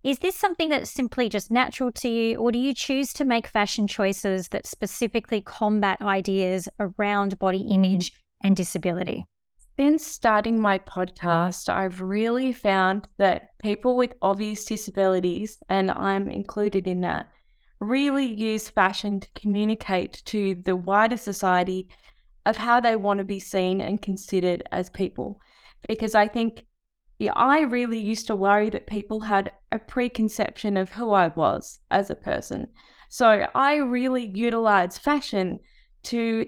Is 0.03 0.21
this 0.21 0.37
something 0.37 0.69
that's 0.69 0.91
simply 0.91 1.29
just 1.29 1.51
natural 1.51 1.91
to 1.93 2.09
you, 2.09 2.37
or 2.37 2.53
do 2.53 2.59
you 2.59 2.73
choose 2.75 3.13
to 3.15 3.25
make 3.25 3.47
fashion 3.47 3.89
choices 3.89 4.49
that 4.49 4.67
specifically 4.67 5.41
combat 5.41 6.01
ideas 6.01 6.69
around 6.79 7.39
body 7.39 7.67
image 7.71 8.13
and 8.43 8.55
disability? 8.55 9.27
Since 9.77 10.07
starting 10.07 10.61
my 10.61 10.79
podcast, 10.79 11.69
I've 11.69 12.01
really 12.01 12.53
found 12.53 13.09
that 13.19 13.59
people 13.59 13.97
with 13.97 14.15
obvious 14.23 14.65
disabilities, 14.65 15.59
and 15.69 15.91
I'm 15.91 16.29
included 16.31 16.87
in 16.87 17.01
that, 17.01 17.29
really 17.81 18.25
use 18.25 18.71
fashion 18.71 19.21
to 19.21 19.29
communicate 19.35 20.23
to 20.27 20.55
the 20.65 20.77
wider 20.77 21.17
society 21.17 21.89
of 22.47 22.57
how 22.57 22.81
they 22.81 22.97
want 22.97 23.19
to 23.19 23.25
be 23.25 23.41
seen 23.41 23.81
and 23.81 24.01
considered 24.01 24.63
as 24.73 24.89
people. 24.89 25.41
Because 25.89 26.15
I 26.15 26.29
think 26.29 26.65
yeah, 27.19 27.33
I 27.35 27.61
really 27.61 27.99
used 27.99 28.27
to 28.27 28.37
worry 28.37 28.69
that 28.71 28.87
people 28.87 29.21
had 29.21 29.51
a 29.73 29.79
preconception 29.79 30.77
of 30.77 30.91
who 30.93 31.13
I 31.13 31.29
was 31.29 31.81
as 31.91 32.11
a 32.11 32.15
person. 32.15 32.69
So 33.09 33.47
I 33.55 33.77
really 33.77 34.27
utilized 34.27 35.01
fashion 35.01 35.61
to 36.05 36.47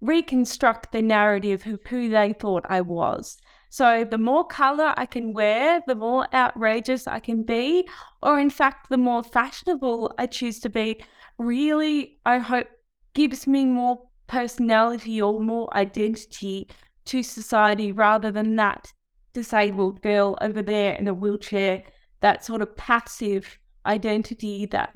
reconstruct 0.00 0.90
the 0.90 1.02
narrative 1.02 1.64
of 1.66 1.80
who 1.88 2.08
they 2.08 2.32
thought 2.32 2.64
I 2.68 2.80
was. 2.80 3.38
So 3.70 4.04
the 4.04 4.18
more 4.18 4.44
color 4.44 4.92
I 4.96 5.06
can 5.06 5.32
wear, 5.32 5.80
the 5.86 5.94
more 5.94 6.26
outrageous 6.34 7.06
I 7.06 7.20
can 7.20 7.44
be, 7.44 7.88
or 8.20 8.38
in 8.40 8.50
fact, 8.50 8.90
the 8.90 8.98
more 8.98 9.22
fashionable 9.22 10.12
I 10.18 10.26
choose 10.26 10.58
to 10.60 10.68
be, 10.68 11.02
really, 11.38 12.18
I 12.26 12.38
hope 12.38 12.66
gives 13.14 13.46
me 13.46 13.64
more 13.64 14.08
personality 14.26 15.22
or 15.22 15.40
more 15.40 15.74
identity 15.76 16.68
to 17.06 17.22
society 17.22 17.92
rather 17.92 18.30
than 18.30 18.56
that 18.56 18.92
disabled 19.32 20.02
girl 20.02 20.36
over 20.40 20.62
there 20.62 20.94
in 20.94 21.08
a 21.08 21.14
wheelchair, 21.14 21.82
that 22.20 22.44
sort 22.44 22.62
of 22.62 22.76
passive 22.76 23.58
identity 23.86 24.66
that 24.66 24.94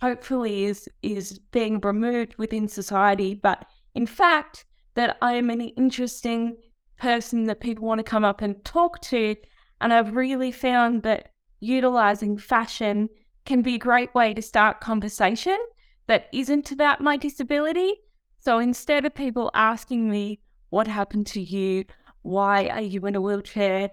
hopefully 0.00 0.64
is 0.64 0.88
is 1.02 1.38
being 1.50 1.80
removed 1.80 2.34
within 2.38 2.68
society, 2.68 3.34
but 3.34 3.66
in 3.94 4.06
fact 4.06 4.64
that 4.94 5.16
I 5.20 5.34
am 5.34 5.50
an 5.50 5.60
interesting 5.60 6.56
person 6.98 7.44
that 7.44 7.60
people 7.60 7.86
want 7.86 7.98
to 7.98 8.04
come 8.04 8.24
up 8.24 8.40
and 8.40 8.64
talk 8.64 9.00
to. 9.02 9.36
And 9.80 9.92
I've 9.92 10.14
really 10.14 10.52
found 10.52 11.02
that 11.02 11.30
utilizing 11.60 12.38
fashion 12.38 13.08
can 13.44 13.62
be 13.62 13.74
a 13.74 13.78
great 13.78 14.14
way 14.14 14.32
to 14.34 14.42
start 14.42 14.80
conversation 14.80 15.58
that 16.06 16.28
isn't 16.32 16.70
about 16.70 17.00
my 17.00 17.16
disability. 17.16 17.94
So 18.38 18.58
instead 18.58 19.04
of 19.04 19.14
people 19.14 19.50
asking 19.54 20.10
me, 20.10 20.40
What 20.74 20.88
happened 20.88 21.28
to 21.28 21.40
you? 21.40 21.84
why 22.22 22.66
are 22.66 22.80
you 22.80 23.06
in 23.06 23.14
a 23.14 23.20
wheelchair? 23.20 23.90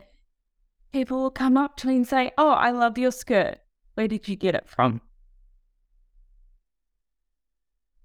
People 0.92 1.22
will 1.22 1.30
come 1.30 1.56
up 1.56 1.78
to 1.78 1.88
me 1.88 1.98
and 1.98 2.08
say, 2.08 2.32
Oh, 2.40 2.54
I 2.54 2.72
love 2.72 2.98
your 2.98 3.12
skirt. 3.12 3.60
Where 3.94 4.08
did 4.08 4.28
you 4.28 4.36
get 4.36 4.56
it 4.56 4.68
from? 4.68 5.02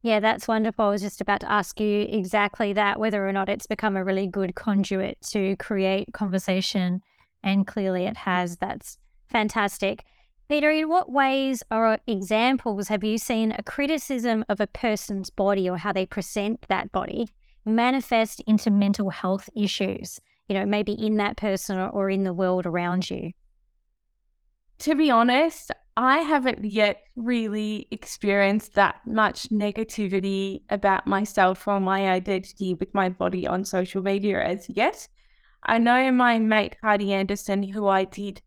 Yeah, 0.03 0.21
that's 0.21 0.47
wonderful. 0.47 0.85
I 0.85 0.91
was 0.91 1.01
just 1.01 1.23
about 1.23 1.41
to 1.41 1.51
ask 1.51 1.81
you 1.81 2.03
exactly 2.03 2.75
that, 2.75 3.01
whether 3.01 3.27
or 3.27 3.33
not 3.33 3.49
it's 3.49 3.67
become 3.67 3.97
a 3.97 4.05
really 4.05 4.27
good 4.27 4.55
conduit 4.55 5.23
to 5.31 5.57
create 5.57 6.13
conversation. 6.13 7.01
And 7.43 7.67
clearly 7.67 8.05
it 8.05 8.19
has. 8.19 8.59
That's 8.59 8.99
fantastic. 9.27 10.05
Peta, 10.51 10.69
in 10.69 10.91
what 10.91 11.11
ways 11.11 11.63
or 11.71 11.99
examples 12.07 12.89
have 12.89 13.03
you 13.03 13.17
seen 13.17 13.53
a 13.53 13.63
criticism 13.63 14.45
of 14.51 14.61
a 14.61 14.67
person's 14.67 15.31
body 15.31 15.67
or 15.67 15.79
how 15.79 15.95
they 15.95 16.05
present 16.05 16.67
that 16.69 16.93
body 16.93 17.31
manifest 17.67 18.41
into 18.47 18.71
mental 18.71 19.11
health 19.11 19.51
issues, 19.55 20.21
you 20.49 20.55
know, 20.55 20.65
maybe 20.65 20.93
in 20.93 21.17
that 21.17 21.37
person 21.37 21.77
or, 21.77 22.09
in 22.09 22.25
the 22.25 22.33
world 22.33 22.65
around 22.65 23.11
you? 23.11 23.33
To 24.81 24.95
be 24.95 25.11
honest, 25.11 25.73
I 25.97 26.19
haven't 26.19 26.65
yet 26.65 27.03
really 27.17 27.89
experienced 27.91 28.75
that 28.75 29.01
much 29.07 29.49
negativity 29.49 30.63
about 30.69 31.07
myself 31.07 31.67
or 31.67 31.81
my 31.81 32.11
identity 32.11 32.75
with 32.75 32.93
my 32.95 33.09
body 33.09 33.47
on 33.47 33.65
social 33.65 34.03
media 34.03 34.43
as 34.43 34.69
yet. 34.69 35.09
I 35.63 35.79
know 35.79 36.13
my 36.13 36.39
mate 36.39 36.77
Heidi 36.83 37.13
Anderson, 37.13 37.63
who 37.63 37.89
I 37.89 38.05
did 38.05 38.43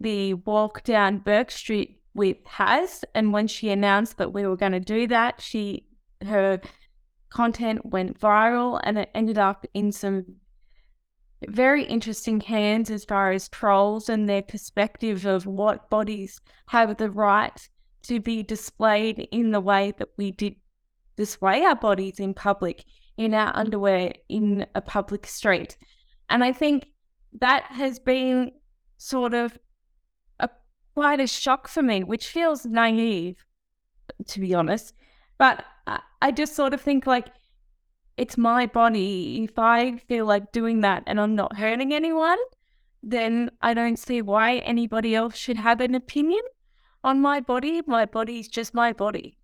the 0.00 0.34
walk 0.34 0.82
down 0.84 1.18
Bourke 1.18 1.50
Street 1.50 2.00
with, 2.14 2.38
has, 2.46 3.04
and 3.14 3.32
when 3.32 3.46
she 3.46 3.70
announced 3.70 4.16
that 4.16 4.32
we 4.32 4.46
were 4.46 4.56
going 4.56 4.72
to 4.72 4.80
do 4.80 5.06
that, 5.08 5.40
she 5.40 5.86
her 6.26 6.60
content 7.30 7.84
went 7.84 8.18
viral 8.18 8.80
and 8.84 8.98
it 8.98 9.10
ended 9.14 9.38
up 9.38 9.66
in 9.74 9.92
some 9.92 10.24
very 11.48 11.84
interesting 11.84 12.40
hands 12.40 12.90
as 12.90 13.04
far 13.04 13.30
as 13.30 13.48
trolls 13.48 14.08
and 14.08 14.28
their 14.28 14.42
perspective 14.42 15.26
of 15.26 15.46
what 15.46 15.90
bodies 15.90 16.40
have 16.68 16.96
the 16.96 17.10
right 17.10 17.68
to 18.02 18.20
be 18.20 18.42
displayed 18.42 19.28
in 19.32 19.50
the 19.50 19.60
way 19.60 19.92
that 19.98 20.08
we 20.16 20.30
did 20.30 20.54
display 21.16 21.62
our 21.62 21.76
bodies 21.76 22.20
in 22.20 22.34
public, 22.34 22.84
in 23.16 23.34
our 23.34 23.54
underwear, 23.56 24.12
in 24.28 24.66
a 24.74 24.80
public 24.80 25.26
street. 25.26 25.76
And 26.28 26.44
I 26.44 26.52
think 26.52 26.88
that 27.40 27.64
has 27.64 27.98
been 27.98 28.52
sort 28.98 29.34
of 29.34 29.58
a 30.40 30.48
quite 30.94 31.20
a 31.20 31.26
shock 31.26 31.68
for 31.68 31.82
me, 31.82 32.04
which 32.04 32.28
feels 32.28 32.64
naive, 32.64 33.36
to 34.28 34.40
be 34.40 34.54
honest. 34.54 34.94
But 35.38 35.64
I 35.86 36.32
just 36.32 36.56
sort 36.56 36.74
of 36.74 36.80
think 36.80 37.06
like 37.06 37.28
it's 38.16 38.36
my 38.36 38.66
body. 38.66 39.44
If 39.44 39.58
I 39.58 39.98
feel 40.08 40.26
like 40.26 40.52
doing 40.52 40.80
that 40.80 41.04
and 41.06 41.20
I'm 41.20 41.34
not 41.34 41.56
hurting 41.56 41.92
anyone, 41.92 42.38
then 43.02 43.50
I 43.60 43.74
don't 43.74 43.98
see 43.98 44.22
why 44.22 44.56
anybody 44.58 45.14
else 45.14 45.36
should 45.36 45.58
have 45.58 45.80
an 45.80 45.94
opinion 45.94 46.40
on 47.04 47.20
my 47.20 47.40
body. 47.40 47.82
My 47.86 48.06
body's 48.06 48.48
just 48.48 48.74
my 48.74 48.92
body. 48.92 49.38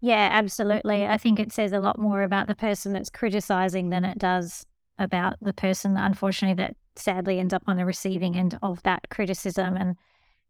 Yeah, 0.00 0.28
absolutely. 0.32 0.98
Mm-hmm. 0.98 1.12
I 1.12 1.18
think 1.18 1.38
it 1.38 1.52
says 1.52 1.72
a 1.72 1.80
lot 1.80 1.98
more 1.98 2.22
about 2.22 2.48
the 2.48 2.54
person 2.54 2.92
that's 2.92 3.10
criticizing 3.10 3.90
than 3.90 4.04
it 4.04 4.18
does 4.18 4.66
about 4.98 5.36
the 5.40 5.52
person, 5.52 5.96
unfortunately, 5.96 6.62
that 6.62 6.76
sadly 6.96 7.38
ends 7.38 7.52
up 7.52 7.62
on 7.66 7.76
the 7.76 7.84
receiving 7.84 8.36
end 8.36 8.58
of 8.62 8.82
that 8.82 9.08
criticism. 9.10 9.76
And 9.76 9.96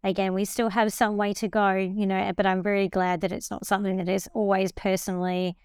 again, 0.06 0.34
we 0.34 0.44
still 0.44 0.70
have 0.70 0.92
some 0.92 1.16
way 1.16 1.32
to 1.34 1.48
go, 1.48 1.72
you 1.74 2.06
know, 2.06 2.32
but 2.36 2.46
I'm 2.46 2.62
very 2.62 2.88
glad 2.88 3.20
that 3.22 3.32
it's 3.32 3.50
not 3.50 3.66
something 3.66 3.96
that 3.96 4.08
is 4.08 4.28
always 4.34 4.72
personally 4.72 5.56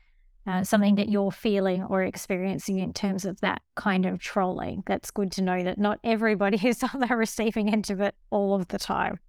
uh, 0.47 0.63
something 0.63 0.95
that 0.95 1.09
you're 1.09 1.31
feeling 1.31 1.83
or 1.83 2.03
experiencing 2.03 2.79
in 2.79 2.93
terms 2.93 3.25
of 3.25 3.39
that 3.41 3.61
kind 3.75 4.05
of 4.05 4.19
trolling. 4.19 4.83
That's 4.87 5.11
good 5.11 5.31
to 5.33 5.41
know 5.41 5.63
that 5.63 5.77
not 5.77 5.99
everybody 6.03 6.59
is 6.67 6.83
on 6.83 6.99
the 6.99 7.15
receiving 7.15 7.71
end 7.71 7.89
of 7.89 8.01
it 8.01 8.15
all 8.29 8.55
of 8.55 8.67
the 8.69 8.79
time. 8.79 9.19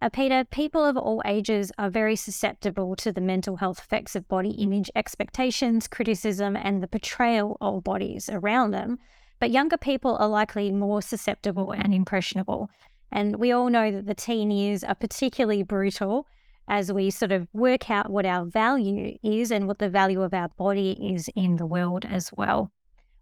Uh, 0.00 0.08
Peta, 0.08 0.46
people 0.50 0.84
of 0.84 0.96
all 0.96 1.20
ages 1.24 1.72
are 1.76 1.90
very 1.90 2.14
susceptible 2.14 2.94
to 2.94 3.12
the 3.12 3.20
mental 3.20 3.56
health 3.56 3.80
effects 3.80 4.14
of 4.14 4.28
body 4.28 4.50
image 4.50 4.90
expectations, 4.94 5.88
criticism, 5.88 6.56
and 6.56 6.82
the 6.82 6.86
portrayal 6.86 7.56
of 7.60 7.82
bodies 7.82 8.28
around 8.28 8.70
them. 8.70 8.98
But 9.40 9.50
younger 9.50 9.76
people 9.76 10.16
are 10.16 10.28
likely 10.28 10.70
more 10.70 11.02
susceptible 11.02 11.72
and 11.72 11.92
impressionable. 11.92 12.70
And 13.10 13.36
we 13.36 13.52
all 13.52 13.70
know 13.70 13.90
that 13.90 14.06
the 14.06 14.14
teen 14.14 14.50
years 14.50 14.84
are 14.84 14.94
particularly 14.94 15.62
brutal 15.62 16.26
as 16.68 16.92
we 16.92 17.10
sort 17.10 17.32
of 17.32 17.48
work 17.52 17.90
out 17.90 18.10
what 18.10 18.26
our 18.26 18.44
value 18.44 19.16
is 19.22 19.50
and 19.50 19.66
what 19.66 19.78
the 19.78 19.88
value 19.88 20.22
of 20.22 20.34
our 20.34 20.48
body 20.48 21.14
is 21.14 21.30
in 21.34 21.56
the 21.56 21.66
world 21.66 22.04
as 22.04 22.30
well. 22.36 22.70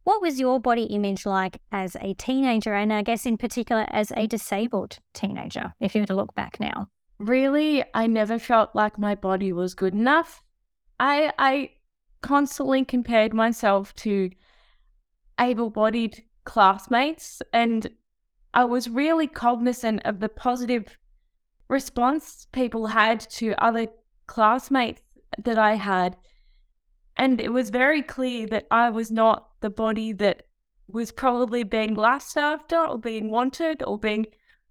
What 0.03 0.21
was 0.23 0.39
your 0.39 0.61
body 0.61 0.85
image 0.85 1.27
like 1.27 1.61
as 1.73 1.97
a 2.01 2.15
teenager, 2.15 2.75
and 2.75 2.93
I 2.93 3.03
guess 3.03 3.27
in 3.27 3.37
particular 3.37 3.87
as 3.91 4.13
a 4.17 4.27
disabled 4.27 4.99
teenager, 5.15 5.75
if 5.81 5.95
you 5.95 6.03
were 6.03 6.07
to 6.07 6.15
look 6.15 6.35
back 6.35 6.61
now? 6.61 6.89
Really, 7.19 7.85
I 7.95 8.07
never 8.07 8.39
felt 8.39 8.75
like 8.75 8.99
my 8.99 9.15
body 9.15 9.53
was 9.53 9.75
good 9.75 9.95
enough. 9.95 10.43
I 11.01 11.33
I 11.39 11.71
constantly 12.21 12.85
compared 12.85 13.33
myself 13.33 13.95
to 13.97 14.31
able-bodied 15.41 16.25
classmates 16.45 17.43
and 17.53 17.89
I 18.57 18.65
was 18.65 18.89
really 18.89 19.27
cognizant 19.27 20.01
of 20.07 20.19
the 20.21 20.31
positive 20.31 20.97
response 21.69 22.47
people 22.53 22.87
had 22.87 23.21
to 23.33 23.53
other 23.63 23.89
classmates 24.27 25.03
that 25.37 25.59
I 25.59 25.75
had. 25.75 26.17
And 27.19 27.39
it 27.39 27.53
was 27.53 27.69
very 27.69 28.01
clear 28.01 28.47
that 28.47 28.67
I 28.71 28.89
was 28.89 29.11
not 29.11 29.51
the 29.61 29.69
body 29.69 30.15
that 30.15 30.45
was 30.89 31.13
probably 31.13 31.65
being 31.65 31.95
last 31.97 32.39
after 32.39 32.79
or 32.79 32.97
being 32.99 33.29
wanted 33.31 33.83
or 33.83 33.99
being 33.99 34.25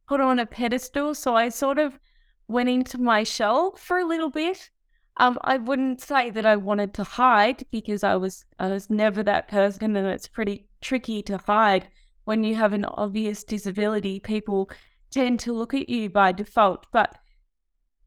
put 0.07 0.19
on 0.19 0.39
a 0.39 0.47
pedestal. 0.47 1.13
So 1.13 1.35
I 1.35 1.49
sort 1.49 1.77
of 1.77 1.99
went 2.47 2.69
into 2.69 2.97
my 2.97 3.21
shell 3.23 3.75
for 3.75 3.99
a 3.99 4.07
little 4.07 4.31
bit. 4.31 4.71
Um, 5.17 5.37
I 5.43 5.57
wouldn't 5.57 6.01
say 6.01 6.31
that 6.31 6.45
I 6.45 6.55
wanted 6.55 6.95
to 6.95 7.03
hide 7.03 7.63
because 7.69 8.03
I 8.03 8.15
was 8.15 8.45
I 8.57 8.67
was 8.67 8.89
never 8.89 9.21
that 9.23 9.47
person, 9.47 9.95
and 9.95 10.07
it's 10.07 10.27
pretty 10.27 10.67
tricky 10.81 11.21
to 11.23 11.37
hide 11.37 11.87
when 12.25 12.43
you 12.43 12.55
have 12.55 12.73
an 12.73 12.85
obvious 12.85 13.43
disability. 13.43 14.19
People 14.19 14.69
tend 15.11 15.39
to 15.39 15.53
look 15.53 15.73
at 15.73 15.89
you 15.89 16.09
by 16.09 16.31
default. 16.31 16.85
But 16.91 17.15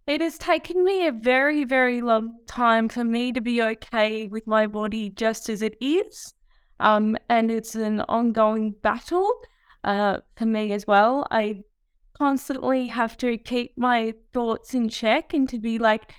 it 0.07 0.21
has 0.21 0.39
taken 0.39 0.85
me 0.85 1.07
a 1.07 1.13
very, 1.13 1.65
very 1.65 2.01
long 2.01 2.39
time 2.47 2.89
for 2.89 3.05
me 3.05 3.33
to 3.33 3.41
be 3.41 3.63
okay 3.63 4.27
with 4.27 4.47
my 4.47 4.67
body 4.67 5.11
just 5.11 5.49
as 5.49 5.63
it 5.63 5.77
is. 5.81 6.35
Um, 6.81 7.17
and 7.29 7.51
it's 7.51 7.75
an 7.75 8.01
ongoing 8.03 8.75
battle 8.83 9.33
uh, 9.85 10.19
for 10.37 10.47
me 10.47 10.73
as 10.73 10.87
well. 10.87 11.27
I 11.31 11.63
constantly 12.17 12.87
have 12.89 13.17
to 13.19 13.39
keep 13.39 13.77
my 13.77 14.15
thoughts 14.33 14.75
in 14.75 14.89
check 14.89 15.35
and 15.35 15.49
to 15.49 15.59
be 15.59 15.79
like, 15.79 16.13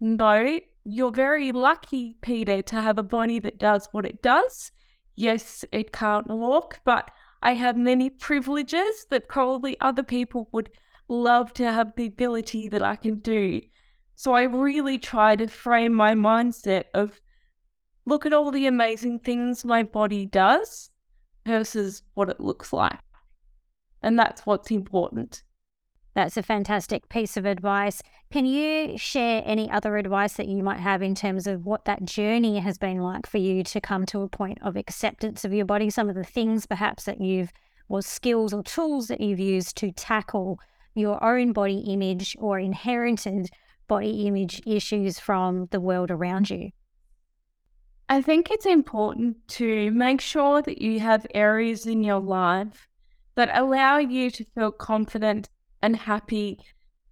no, 0.00 0.58
you're 0.84 1.12
very 1.12 1.52
lucky, 1.52 2.16
Peta, 2.22 2.62
to 2.62 2.80
have 2.80 2.98
a 2.98 3.02
body 3.02 3.38
that 3.38 3.58
does 3.58 3.88
what 3.92 4.06
it 4.06 4.22
does. 4.22 4.72
Yes, 5.14 5.64
it 5.72 5.92
can't 5.92 6.26
walk, 6.28 6.80
but 6.84 7.10
I 7.42 7.54
have 7.54 7.76
many 7.76 8.08
privileges 8.08 9.06
that 9.10 9.28
probably 9.28 9.76
other 9.80 10.04
people 10.04 10.48
would 10.52 10.70
love 11.08 11.52
to 11.54 11.70
have 11.70 11.92
the 11.96 12.06
ability 12.06 12.68
that 12.68 12.82
I 12.82 12.96
can 12.96 13.18
do. 13.18 13.60
So 14.14 14.32
I 14.32 14.44
really 14.44 14.98
try 14.98 15.34
to 15.36 15.48
frame 15.48 15.92
my 15.92 16.14
mindset 16.14 16.84
of 16.94 17.20
look 18.06 18.24
at 18.24 18.32
all 18.32 18.52
the 18.52 18.66
amazing 18.66 19.18
things 19.18 19.64
my 19.64 19.82
body 19.82 20.26
does 20.26 20.90
versus 21.44 22.02
what 22.14 22.28
it 22.28 22.40
looks 22.40 22.72
like. 22.72 23.00
And 24.02 24.18
that's 24.18 24.46
what's 24.46 24.70
important. 24.70 25.42
That's 26.14 26.36
a 26.36 26.42
fantastic 26.42 27.08
piece 27.08 27.36
of 27.36 27.46
advice. 27.46 28.02
Can 28.30 28.44
you 28.44 28.98
share 28.98 29.42
any 29.46 29.70
other 29.70 29.96
advice 29.96 30.34
that 30.34 30.48
you 30.48 30.62
might 30.62 30.80
have 30.80 31.02
in 31.02 31.14
terms 31.14 31.46
of 31.46 31.64
what 31.64 31.86
that 31.86 32.04
journey 32.04 32.58
has 32.58 32.76
been 32.76 32.98
like 32.98 33.26
for 33.26 33.38
you 33.38 33.64
to 33.64 33.80
come 33.80 34.04
to 34.06 34.20
a 34.20 34.28
point 34.28 34.58
of 34.62 34.76
acceptance 34.76 35.44
of 35.44 35.54
your 35.54 35.64
body? 35.64 35.88
Some 35.88 36.10
of 36.10 36.14
the 36.14 36.24
things 36.24 36.66
perhaps 36.66 37.04
that 37.04 37.20
you've, 37.20 37.52
or 37.88 38.02
skills 38.02 38.52
or 38.52 38.62
tools 38.62 39.08
that 39.08 39.20
you've 39.20 39.40
used 39.40 39.76
to 39.78 39.90
tackle 39.90 40.58
your 40.94 41.22
own 41.24 41.52
body 41.52 41.78
image 41.78 42.36
or 42.38 42.58
inherited 42.58 43.48
body 43.88 44.26
image 44.26 44.60
issues 44.66 45.18
from 45.18 45.66
the 45.70 45.80
world 45.80 46.10
around 46.10 46.50
you? 46.50 46.70
I 48.08 48.20
think 48.20 48.50
it's 48.50 48.66
important 48.66 49.36
to 49.48 49.90
make 49.92 50.20
sure 50.20 50.60
that 50.60 50.82
you 50.82 51.00
have 51.00 51.26
areas 51.34 51.86
in 51.86 52.04
your 52.04 52.20
life 52.20 52.86
that 53.34 53.50
allow 53.54 53.96
you 53.96 54.30
to 54.30 54.44
feel 54.54 54.70
confident 54.70 55.48
and 55.82 55.96
happy 55.96 56.58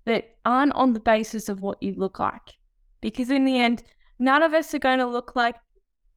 that 0.05 0.37
aren't 0.45 0.73
on 0.73 0.93
the 0.93 1.01
basis 1.01 1.49
of 1.49 1.61
what 1.61 1.83
you 1.83 1.95
look 1.95 2.19
like. 2.19 2.59
Because 3.01 3.31
in 3.31 3.45
the 3.45 3.59
end, 3.59 3.83
none 4.19 4.43
of 4.43 4.55
us 4.55 4.75
are 4.75 4.79
going 4.79 4.99
to 4.99 5.07
look 5.07 5.37
like, 5.37 5.57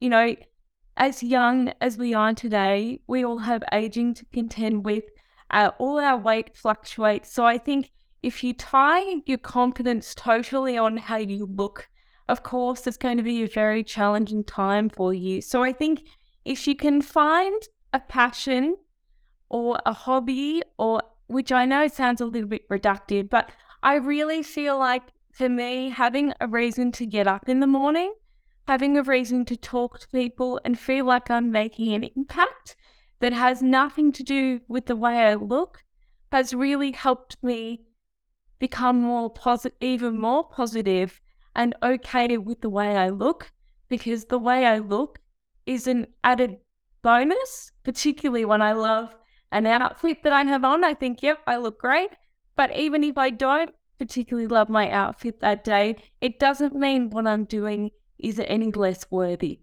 you 0.00 0.08
know, 0.08 0.34
as 0.96 1.22
young 1.22 1.72
as 1.80 1.98
we 1.98 2.14
are 2.14 2.34
today, 2.34 3.00
we 3.06 3.24
all 3.24 3.38
have 3.38 3.62
aging 3.72 4.14
to 4.14 4.24
contend 4.32 4.84
with. 4.84 5.04
Uh, 5.50 5.70
all 5.78 5.98
our 5.98 6.16
weight 6.16 6.56
fluctuates. 6.56 7.32
So 7.32 7.44
I 7.44 7.58
think 7.58 7.90
if 8.22 8.42
you 8.42 8.54
tie 8.54 9.16
your 9.26 9.38
confidence 9.38 10.14
totally 10.14 10.78
on 10.78 10.96
how 10.96 11.18
you 11.18 11.46
look, 11.46 11.88
of 12.28 12.42
course, 12.42 12.86
it's 12.86 12.96
going 12.96 13.18
to 13.18 13.22
be 13.22 13.42
a 13.42 13.48
very 13.48 13.84
challenging 13.84 14.44
time 14.44 14.88
for 14.88 15.12
you. 15.12 15.42
So 15.42 15.62
I 15.62 15.72
think 15.72 16.04
if 16.44 16.66
you 16.66 16.74
can 16.74 17.02
find 17.02 17.62
a 17.92 18.00
passion 18.00 18.76
or 19.50 19.78
a 19.84 19.92
hobby 19.92 20.62
or 20.78 21.02
which 21.26 21.52
I 21.52 21.64
know 21.64 21.88
sounds 21.88 22.20
a 22.20 22.26
little 22.26 22.48
bit 22.48 22.68
reductive, 22.68 23.30
but 23.30 23.50
I 23.82 23.94
really 23.96 24.42
feel 24.42 24.78
like 24.78 25.02
for 25.32 25.48
me, 25.48 25.90
having 25.90 26.32
a 26.40 26.46
reason 26.46 26.92
to 26.92 27.06
get 27.06 27.26
up 27.26 27.48
in 27.48 27.60
the 27.60 27.66
morning, 27.66 28.14
having 28.68 28.96
a 28.96 29.02
reason 29.02 29.44
to 29.46 29.56
talk 29.56 29.98
to 30.00 30.08
people 30.08 30.60
and 30.64 30.78
feel 30.78 31.04
like 31.04 31.30
I'm 31.30 31.50
making 31.50 31.92
an 31.92 32.04
impact 32.16 32.76
that 33.20 33.32
has 33.32 33.62
nothing 33.62 34.12
to 34.12 34.22
do 34.22 34.60
with 34.68 34.86
the 34.86 34.96
way 34.96 35.26
I 35.26 35.34
look 35.34 35.82
has 36.30 36.52
really 36.52 36.92
helped 36.92 37.36
me 37.42 37.82
become 38.58 39.00
more 39.00 39.30
positive, 39.30 39.76
even 39.80 40.18
more 40.18 40.48
positive 40.48 41.20
and 41.54 41.74
okay 41.82 42.36
with 42.36 42.60
the 42.60 42.70
way 42.70 42.96
I 42.96 43.08
look 43.10 43.52
because 43.88 44.24
the 44.24 44.38
way 44.38 44.66
I 44.66 44.78
look 44.78 45.20
is 45.66 45.86
an 45.86 46.06
added 46.22 46.58
bonus, 47.02 47.70
particularly 47.84 48.44
when 48.44 48.62
I 48.62 48.72
love 48.72 49.14
an 49.54 49.66
outfit 49.66 50.22
that 50.24 50.32
I 50.32 50.42
have 50.44 50.64
on, 50.64 50.84
I 50.84 50.94
think, 50.94 51.22
yep, 51.22 51.38
I 51.46 51.56
look 51.56 51.80
great. 51.80 52.10
But 52.56 52.76
even 52.76 53.04
if 53.04 53.16
I 53.16 53.30
don't 53.30 53.70
particularly 53.98 54.48
love 54.48 54.68
my 54.68 54.90
outfit 54.90 55.40
that 55.40 55.64
day, 55.64 55.96
it 56.20 56.38
doesn't 56.38 56.74
mean 56.74 57.10
what 57.10 57.26
I'm 57.26 57.44
doing 57.44 57.90
is 58.18 58.40
any 58.40 58.72
less 58.72 59.06
worthy. 59.10 59.60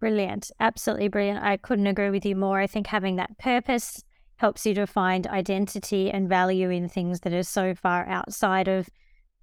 Brilliant. 0.00 0.50
Absolutely 0.60 1.08
brilliant. 1.08 1.44
I 1.44 1.58
couldn't 1.58 1.86
agree 1.86 2.08
with 2.08 2.24
you 2.24 2.34
more. 2.34 2.58
I 2.58 2.66
think 2.66 2.86
having 2.86 3.16
that 3.16 3.38
purpose 3.38 4.02
helps 4.36 4.64
you 4.64 4.72
to 4.74 4.86
find 4.86 5.26
identity 5.26 6.10
and 6.10 6.26
value 6.26 6.70
in 6.70 6.88
things 6.88 7.20
that 7.20 7.34
are 7.34 7.42
so 7.42 7.74
far 7.74 8.08
outside 8.08 8.66
of 8.66 8.88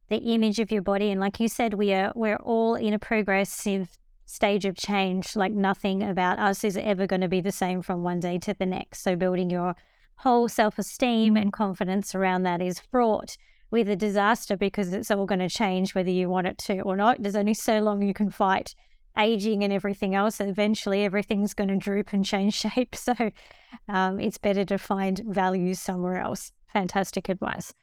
the 0.10 0.18
image 0.18 0.60
of 0.60 0.72
your 0.72 0.82
body. 0.82 1.12
And 1.12 1.22
like 1.22 1.40
you 1.40 1.48
said, 1.48 1.76
we 1.76 1.94
are 1.94 2.12
we're 2.16 2.38
all 2.38 2.74
in 2.74 2.94
a 2.94 3.00
progressive 3.00 4.00
stage 4.28 4.66
of 4.66 4.76
change. 4.76 5.36
Like 5.36 5.54
nothing 5.54 6.04
about 6.04 6.38
us 6.38 6.64
is 6.64 6.78
ever 6.78 7.08
going 7.08 7.22
to 7.22 7.28
be 7.28 7.42
the 7.42 7.52
same 7.52 7.82
from 7.82 8.04
one 8.04 8.20
day 8.20 8.38
to 8.40 8.54
the 8.54 8.68
next. 8.68 9.02
So 9.02 9.16
building 9.16 9.50
your 9.50 9.76
whole 10.18 10.48
self 10.48 10.78
esteem 10.78 11.36
and 11.36 11.52
confidence 11.52 12.14
around 12.14 12.44
that 12.44 12.62
is 12.62 12.80
fraught 12.80 13.38
with 13.72 13.90
a 13.90 13.96
disaster 13.96 14.56
because 14.56 14.94
it's 14.94 15.12
all 15.12 15.26
going 15.26 15.40
to 15.40 15.50
change 15.50 15.96
whether 15.96 16.12
you 16.12 16.30
want 16.30 16.48
it 16.48 16.58
to 16.60 16.82
or 16.82 16.96
not. 16.96 17.22
There's 17.22 17.36
only 17.36 17.54
so 17.54 17.80
long 17.80 18.02
you 18.02 18.14
can 18.14 18.30
fight 18.30 18.76
aging 19.18 19.64
and 19.64 19.74
everything 19.74 20.14
else. 20.14 20.40
Eventually, 20.40 21.04
everything's 21.04 21.54
going 21.54 21.70
to 21.70 21.78
droop 21.78 22.14
and 22.14 22.24
change 22.24 22.54
shape. 22.76 22.96
So 22.96 23.16
um, 23.90 24.20
it's 24.20 24.38
better 24.38 24.64
to 24.66 24.78
find 24.78 25.22
values 25.26 25.80
somewhere 25.80 26.18
else. 26.18 26.52
Fantastic 26.72 27.30
advice. 27.30 27.74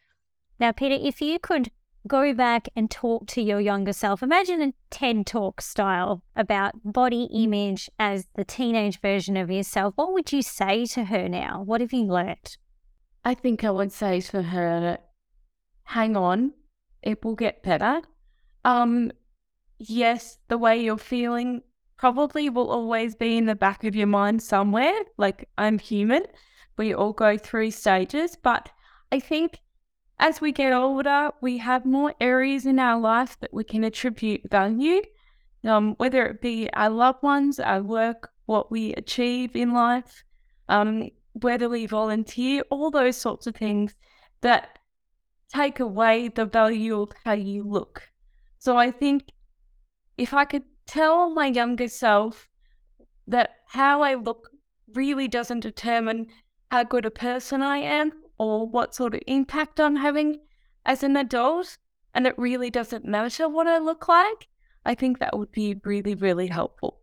Now, 0.60 0.72
Peta, 0.72 1.04
if 1.04 1.20
you 1.20 1.38
could 1.38 1.70
go 2.06 2.34
back 2.34 2.68
and 2.76 2.90
talk 2.90 3.26
to 3.28 3.42
your 3.42 3.60
younger 3.60 3.92
self. 3.92 4.22
Imagine 4.22 4.60
a 4.62 4.72
TED 4.90 5.26
talk 5.26 5.60
style 5.60 6.22
about 6.36 6.74
body 6.84 7.28
image 7.32 7.90
as 7.98 8.28
the 8.34 8.44
teenage 8.44 9.00
version 9.00 9.36
of 9.36 9.50
yourself. 9.50 9.94
What 9.96 10.12
would 10.12 10.32
you 10.32 10.42
say 10.42 10.84
to 10.86 11.04
her 11.04 11.28
now? 11.28 11.62
What 11.64 11.80
have 11.80 11.92
you 11.92 12.04
learnt? 12.04 12.58
I 13.24 13.34
think 13.34 13.64
I 13.64 13.70
would 13.70 13.92
say 13.92 14.20
to 14.20 14.42
her, 14.42 14.98
hang 15.84 16.16
on, 16.16 16.52
it 17.02 17.24
will 17.24 17.34
get 17.34 17.62
better. 17.62 18.02
Um, 18.64 19.12
yes, 19.78 20.38
the 20.48 20.58
way 20.58 20.82
you're 20.82 20.98
feeling 20.98 21.62
probably 21.96 22.50
will 22.50 22.70
always 22.70 23.14
be 23.14 23.38
in 23.38 23.46
the 23.46 23.54
back 23.54 23.84
of 23.84 23.96
your 23.96 24.06
mind 24.06 24.42
somewhere. 24.42 24.92
Like 25.16 25.48
I'm 25.56 25.78
human. 25.78 26.24
We 26.76 26.92
all 26.92 27.12
go 27.12 27.38
through 27.38 27.70
stages, 27.70 28.36
but 28.36 28.68
I 29.10 29.20
think 29.20 29.60
as 30.18 30.40
we 30.40 30.52
get 30.52 30.72
older, 30.72 31.30
we 31.40 31.58
have 31.58 31.84
more 31.84 32.14
areas 32.20 32.66
in 32.66 32.78
our 32.78 32.98
life 33.00 33.36
that 33.40 33.52
we 33.52 33.64
can 33.64 33.84
attribute 33.84 34.48
value, 34.50 35.02
um, 35.64 35.94
whether 35.96 36.24
it 36.26 36.40
be 36.40 36.68
our 36.72 36.90
loved 36.90 37.22
ones, 37.22 37.58
our 37.58 37.82
work, 37.82 38.30
what 38.46 38.70
we 38.70 38.92
achieve 38.94 39.56
in 39.56 39.72
life, 39.72 40.24
um, 40.68 41.10
whether 41.32 41.68
we 41.68 41.86
volunteer, 41.86 42.62
all 42.70 42.90
those 42.90 43.16
sorts 43.16 43.46
of 43.46 43.56
things 43.56 43.94
that 44.40 44.78
take 45.52 45.80
away 45.80 46.28
the 46.28 46.44
value 46.44 47.00
of 47.00 47.12
how 47.24 47.32
you 47.32 47.64
look. 47.64 48.08
So 48.58 48.76
I 48.76 48.90
think 48.90 49.24
if 50.16 50.32
I 50.32 50.44
could 50.44 50.64
tell 50.86 51.30
my 51.30 51.46
younger 51.46 51.88
self 51.88 52.48
that 53.26 53.50
how 53.66 54.02
I 54.02 54.14
look 54.14 54.50
really 54.94 55.28
doesn't 55.28 55.60
determine 55.60 56.28
how 56.70 56.84
good 56.84 57.04
a 57.04 57.10
person 57.10 57.62
I 57.62 57.78
am 57.78 58.12
or 58.38 58.66
what 58.66 58.94
sort 58.94 59.14
of 59.14 59.20
impact 59.26 59.80
I'm 59.80 59.96
having 59.96 60.40
as 60.84 61.02
an 61.02 61.16
adult, 61.16 61.78
and 62.14 62.26
it 62.26 62.34
really 62.38 62.70
doesn't 62.70 63.04
matter 63.04 63.48
what 63.48 63.66
I 63.66 63.78
look 63.78 64.08
like, 64.08 64.48
I 64.84 64.94
think 64.94 65.18
that 65.18 65.38
would 65.38 65.52
be 65.52 65.80
really, 65.84 66.14
really 66.14 66.48
helpful. 66.48 67.00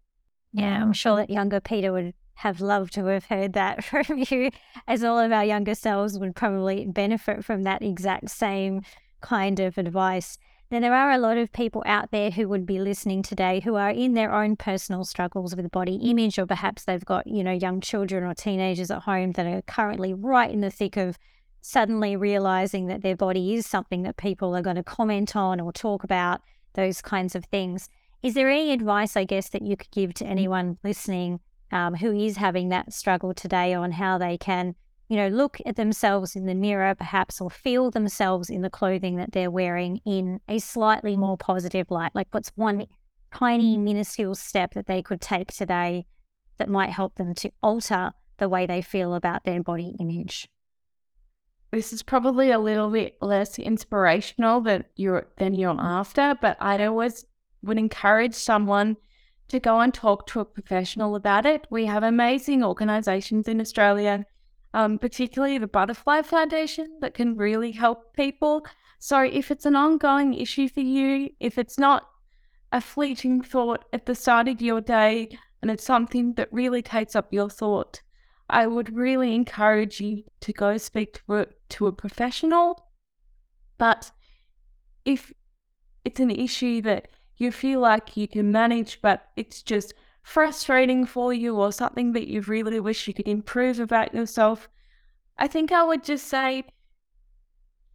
Yeah, 0.53 0.81
I'm 0.81 0.93
sure 0.93 1.15
that 1.15 1.29
younger 1.29 1.59
Peta 1.59 1.91
would 1.91 2.13
have 2.35 2.59
loved 2.59 2.93
to 2.93 3.05
have 3.05 3.25
heard 3.25 3.53
that 3.53 3.83
from 3.83 4.23
you, 4.29 4.51
as 4.87 5.03
all 5.03 5.19
of 5.19 5.31
our 5.31 5.45
younger 5.45 5.75
selves 5.75 6.19
would 6.19 6.35
probably 6.35 6.85
benefit 6.85 7.45
from 7.45 7.63
that 7.63 7.81
exact 7.81 8.29
same 8.29 8.81
kind 9.21 9.59
of 9.59 9.77
advice. 9.77 10.37
Now, 10.71 10.79
there 10.79 10.95
are 10.95 11.11
a 11.11 11.17
lot 11.17 11.37
of 11.37 11.51
people 11.51 11.83
out 11.85 12.11
there 12.11 12.31
who 12.31 12.47
would 12.47 12.65
be 12.65 12.79
listening 12.79 13.23
today 13.23 13.59
who 13.59 13.75
are 13.75 13.89
in 13.89 14.13
their 14.13 14.33
own 14.33 14.55
personal 14.55 15.03
struggles 15.03 15.53
with 15.53 15.69
body 15.69 15.95
image, 15.95 16.39
or 16.39 16.45
perhaps 16.45 16.85
they've 16.85 17.03
got, 17.03 17.27
you 17.27 17.43
know, 17.43 17.51
young 17.51 17.81
children 17.81 18.23
or 18.23 18.33
teenagers 18.33 18.89
at 18.89 19.01
home 19.01 19.33
that 19.33 19.45
are 19.45 19.61
currently 19.63 20.13
right 20.13 20.49
in 20.49 20.61
the 20.61 20.71
thick 20.71 20.95
of 20.95 21.19
suddenly 21.59 22.15
realizing 22.15 22.87
that 22.87 23.01
their 23.01 23.17
body 23.17 23.53
is 23.53 23.65
something 23.65 24.03
that 24.03 24.15
people 24.15 24.55
are 24.55 24.61
going 24.61 24.77
to 24.77 24.83
comment 24.83 25.35
on 25.35 25.59
or 25.59 25.73
talk 25.73 26.05
about, 26.05 26.39
those 26.73 27.01
kinds 27.01 27.35
of 27.35 27.43
things. 27.43 27.89
Is 28.23 28.33
there 28.33 28.49
any 28.49 28.71
advice, 28.71 29.17
I 29.17 29.25
guess, 29.25 29.49
that 29.49 29.63
you 29.63 29.75
could 29.75 29.91
give 29.91 30.13
to 30.15 30.25
anyone 30.25 30.77
listening 30.85 31.41
um, 31.73 31.95
who 31.95 32.13
is 32.13 32.37
having 32.37 32.69
that 32.69 32.93
struggle 32.93 33.33
today 33.33 33.73
on 33.73 33.91
how 33.91 34.17
they 34.17 34.37
can 34.37 34.75
you 35.11 35.17
know, 35.17 35.27
look 35.27 35.57
at 35.65 35.75
themselves 35.75 36.37
in 36.37 36.45
the 36.45 36.55
mirror 36.55 36.95
perhaps 36.95 37.41
or 37.41 37.49
feel 37.49 37.91
themselves 37.91 38.49
in 38.49 38.61
the 38.61 38.69
clothing 38.69 39.17
that 39.17 39.33
they're 39.33 39.51
wearing 39.51 39.99
in 40.05 40.39
a 40.47 40.57
slightly 40.57 41.17
more 41.17 41.35
positive 41.35 41.91
light? 41.91 42.13
Like, 42.15 42.29
what's 42.31 42.53
one 42.55 42.85
tiny, 43.33 43.75
mm. 43.75 43.81
minuscule 43.81 44.35
step 44.35 44.73
that 44.73 44.87
they 44.87 45.01
could 45.01 45.19
take 45.19 45.51
today 45.51 46.05
that 46.59 46.69
might 46.69 46.91
help 46.91 47.15
them 47.15 47.35
to 47.35 47.51
alter 47.61 48.13
the 48.37 48.47
way 48.47 48.65
they 48.65 48.81
feel 48.81 49.13
about 49.13 49.43
their 49.43 49.61
body 49.61 49.97
image? 49.99 50.47
This 51.71 51.91
is 51.91 52.03
probably 52.03 52.49
a 52.49 52.59
little 52.59 52.89
bit 52.89 53.17
less 53.19 53.59
inspirational 53.59 54.61
than 54.61 54.85
you're 54.95 55.27
than 55.35 55.55
you're 55.55 55.75
after, 55.77 56.37
but 56.41 56.55
I 56.61 56.85
always 56.85 57.25
would 57.63 57.77
encourage 57.77 58.33
someone 58.33 58.95
to 59.49 59.59
go 59.59 59.81
and 59.81 59.93
talk 59.93 60.27
to 60.27 60.39
a 60.39 60.45
professional 60.45 61.17
about 61.17 61.45
it. 61.45 61.67
We 61.69 61.85
have 61.87 62.03
amazing 62.03 62.63
organizations 62.63 63.49
in 63.49 63.59
Australia 63.59 64.25
um, 64.73 64.97
particularly 64.97 65.57
the 65.57 65.67
Butterfly 65.67 66.21
Foundation, 66.23 66.97
that 67.01 67.13
can 67.13 67.35
really 67.35 67.71
help 67.71 68.15
people. 68.15 68.65
So, 68.99 69.21
if 69.21 69.51
it's 69.51 69.65
an 69.65 69.75
ongoing 69.75 70.33
issue 70.33 70.69
for 70.69 70.81
you, 70.81 71.29
if 71.39 71.57
it's 71.57 71.77
not 71.77 72.07
a 72.71 72.81
fleeting 72.81 73.41
thought 73.41 73.85
at 73.91 74.05
the 74.05 74.15
start 74.15 74.47
of 74.47 74.61
your 74.61 74.81
day 74.81 75.37
and 75.61 75.69
it's 75.69 75.83
something 75.83 76.33
that 76.35 76.51
really 76.51 76.81
takes 76.81 77.15
up 77.15 77.33
your 77.33 77.49
thought, 77.49 78.01
I 78.49 78.67
would 78.67 78.95
really 78.95 79.33
encourage 79.35 80.01
you 80.01 80.23
to 80.41 80.53
go 80.53 80.77
speak 80.77 81.21
to 81.25 81.35
a, 81.35 81.45
to 81.69 81.87
a 81.87 81.91
professional. 81.91 82.87
But 83.77 84.11
if 85.05 85.33
it's 86.05 86.19
an 86.19 86.31
issue 86.31 86.81
that 86.83 87.07
you 87.37 87.51
feel 87.51 87.79
like 87.79 88.15
you 88.15 88.27
can 88.27 88.51
manage, 88.51 89.01
but 89.01 89.27
it's 89.35 89.61
just 89.61 89.93
frustrating 90.23 91.05
for 91.05 91.33
you 91.33 91.55
or 91.55 91.71
something 91.71 92.13
that 92.13 92.27
you 92.27 92.41
really 92.41 92.79
wish 92.79 93.07
you 93.07 93.13
could 93.13 93.27
improve 93.27 93.79
about 93.79 94.13
yourself, 94.13 94.69
I 95.37 95.47
think 95.47 95.71
I 95.71 95.83
would 95.83 96.03
just 96.03 96.27
say 96.27 96.65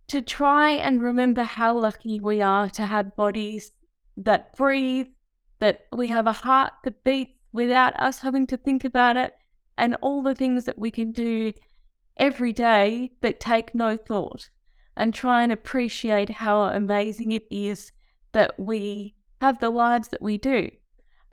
to 0.08 0.22
try 0.22 0.70
and 0.72 1.02
remember 1.02 1.42
how 1.42 1.76
lucky 1.76 2.20
we 2.20 2.40
are 2.40 2.68
to 2.70 2.86
have 2.86 3.16
bodies 3.16 3.72
that 4.16 4.56
breathe, 4.56 5.08
that 5.58 5.86
we 5.92 6.08
have 6.08 6.26
a 6.26 6.32
heart 6.32 6.72
that 6.84 7.04
beats 7.04 7.32
without 7.52 7.98
us 8.00 8.20
having 8.20 8.46
to 8.46 8.56
think 8.56 8.84
about 8.84 9.16
it, 9.16 9.34
and 9.78 9.96
all 10.00 10.22
the 10.22 10.34
things 10.34 10.64
that 10.64 10.78
we 10.78 10.90
can 10.90 11.12
do 11.12 11.52
every 12.16 12.52
day 12.52 13.12
that 13.20 13.40
take 13.40 13.74
no 13.74 13.96
thought, 13.96 14.48
and 14.96 15.12
try 15.12 15.42
and 15.42 15.52
appreciate 15.52 16.30
how 16.30 16.62
amazing 16.62 17.32
it 17.32 17.46
is 17.50 17.92
that 18.32 18.58
we 18.58 19.14
have 19.40 19.58
the 19.60 19.70
lives 19.70 20.08
that 20.08 20.22
we 20.22 20.38
do 20.38 20.70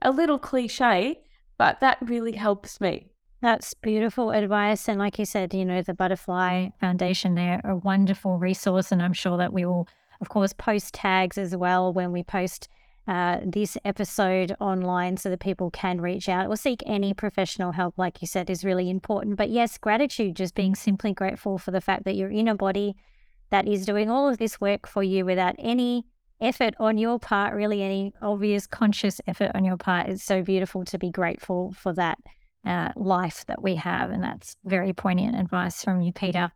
a 0.04 0.10
little 0.10 0.38
cliche, 0.38 1.20
but 1.58 1.80
that 1.80 1.98
really 2.00 2.32
helps 2.32 2.80
me. 2.80 3.08
That's 3.40 3.74
beautiful 3.74 4.30
advice. 4.30 4.88
And 4.88 4.98
like 4.98 5.18
you 5.18 5.26
said, 5.26 5.52
you 5.52 5.64
know, 5.64 5.82
the 5.82 5.92
Butterfly 5.92 6.68
Foundation, 6.80 7.34
they're 7.34 7.60
a 7.64 7.76
wonderful 7.76 8.38
resource. 8.38 8.90
And 8.90 9.02
I'm 9.02 9.12
sure 9.12 9.36
that 9.36 9.52
we 9.52 9.64
will, 9.66 9.86
of 10.20 10.28
course, 10.28 10.52
post 10.52 10.94
tags 10.94 11.36
as 11.36 11.54
well 11.56 11.92
when 11.92 12.12
we 12.12 12.22
post 12.22 12.68
uh, 13.06 13.40
this 13.44 13.76
episode 13.84 14.56
online 14.60 15.18
so 15.18 15.28
that 15.28 15.40
people 15.40 15.70
can 15.70 16.00
reach 16.00 16.26
out 16.26 16.46
or 16.46 16.56
seek 16.56 16.82
any 16.86 17.12
professional 17.12 17.72
help, 17.72 17.98
like 17.98 18.22
you 18.22 18.26
said, 18.26 18.48
is 18.48 18.64
really 18.64 18.88
important. 18.88 19.36
But 19.36 19.50
yes, 19.50 19.76
gratitude, 19.76 20.36
just 20.36 20.54
being 20.54 20.74
simply 20.74 21.12
grateful 21.12 21.58
for 21.58 21.70
the 21.70 21.82
fact 21.82 22.04
that 22.04 22.16
you're 22.16 22.30
in 22.30 22.48
a 22.48 22.54
body 22.54 22.96
that 23.50 23.68
is 23.68 23.84
doing 23.84 24.10
all 24.10 24.26
of 24.26 24.38
this 24.38 24.58
work 24.58 24.86
for 24.86 25.02
you 25.02 25.26
without 25.26 25.54
any 25.58 26.06
effort 26.40 26.74
on 26.78 26.98
your 26.98 27.18
part, 27.18 27.54
really 27.54 27.82
any 27.82 28.12
obvious 28.20 28.66
conscious 28.66 29.20
effort 29.26 29.52
on 29.54 29.64
your 29.64 29.76
part. 29.76 30.08
It's 30.08 30.24
so 30.24 30.42
beautiful 30.42 30.84
to 30.86 30.98
be 30.98 31.10
grateful 31.10 31.72
for 31.72 31.92
that 31.94 32.18
uh, 32.66 32.90
life 32.96 33.44
that 33.46 33.62
we 33.62 33.76
have. 33.76 34.10
And 34.10 34.22
that's 34.22 34.56
very 34.64 34.92
poignant 34.92 35.38
advice 35.38 35.82
from 35.84 36.02
you, 36.02 36.12
Peta. 36.12 36.52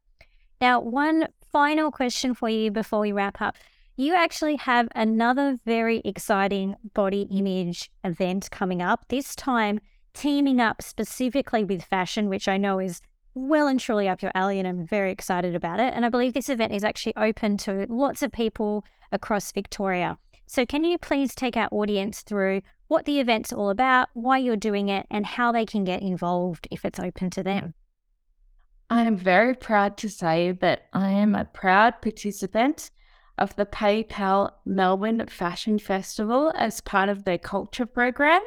Now, 0.60 0.80
one 0.80 1.28
final 1.52 1.90
question 1.90 2.34
for 2.34 2.48
you 2.48 2.70
before 2.70 3.00
we 3.00 3.12
wrap 3.12 3.40
up. 3.40 3.56
You 3.96 4.14
actually 4.14 4.56
have 4.56 4.88
another 4.94 5.58
very 5.64 6.00
exciting 6.04 6.76
body 6.94 7.22
image 7.30 7.90
event 8.04 8.48
coming 8.50 8.80
up, 8.80 9.04
this 9.08 9.34
time 9.34 9.80
teaming 10.14 10.60
up 10.60 10.82
specifically 10.82 11.64
with 11.64 11.82
fashion, 11.82 12.28
which 12.28 12.48
I 12.48 12.56
know 12.56 12.78
is 12.78 13.00
well 13.34 13.66
and 13.66 13.78
truly 13.78 14.08
up 14.08 14.22
your 14.22 14.32
alley, 14.34 14.58
and 14.58 14.66
I'm 14.66 14.86
very 14.86 15.12
excited 15.12 15.54
about 15.54 15.80
it. 15.80 15.92
And 15.94 16.04
I 16.04 16.08
believe 16.08 16.32
this 16.32 16.48
event 16.48 16.72
is 16.72 16.84
actually 16.84 17.16
open 17.16 17.56
to 17.58 17.86
lots 17.88 18.22
of 18.22 18.32
people 18.32 18.84
across 19.12 19.52
Victoria. 19.52 20.18
So, 20.46 20.64
can 20.64 20.84
you 20.84 20.98
please 20.98 21.34
take 21.34 21.56
our 21.56 21.68
audience 21.70 22.22
through 22.22 22.62
what 22.86 23.04
the 23.04 23.20
event's 23.20 23.52
all 23.52 23.68
about, 23.68 24.08
why 24.14 24.38
you're 24.38 24.56
doing 24.56 24.88
it, 24.88 25.06
and 25.10 25.26
how 25.26 25.52
they 25.52 25.66
can 25.66 25.84
get 25.84 26.00
involved 26.00 26.66
if 26.70 26.84
it's 26.84 26.98
open 26.98 27.30
to 27.30 27.42
them? 27.42 27.74
I 28.90 29.02
am 29.02 29.16
very 29.16 29.54
proud 29.54 29.98
to 29.98 30.08
say 30.08 30.52
that 30.52 30.88
I 30.94 31.10
am 31.10 31.34
a 31.34 31.44
proud 31.44 32.00
participant 32.00 32.90
of 33.36 33.54
the 33.56 33.66
PayPal 33.66 34.52
Melbourne 34.64 35.26
Fashion 35.28 35.78
Festival 35.78 36.52
as 36.56 36.80
part 36.80 37.10
of 37.10 37.24
their 37.24 37.38
culture 37.38 37.86
program. 37.86 38.40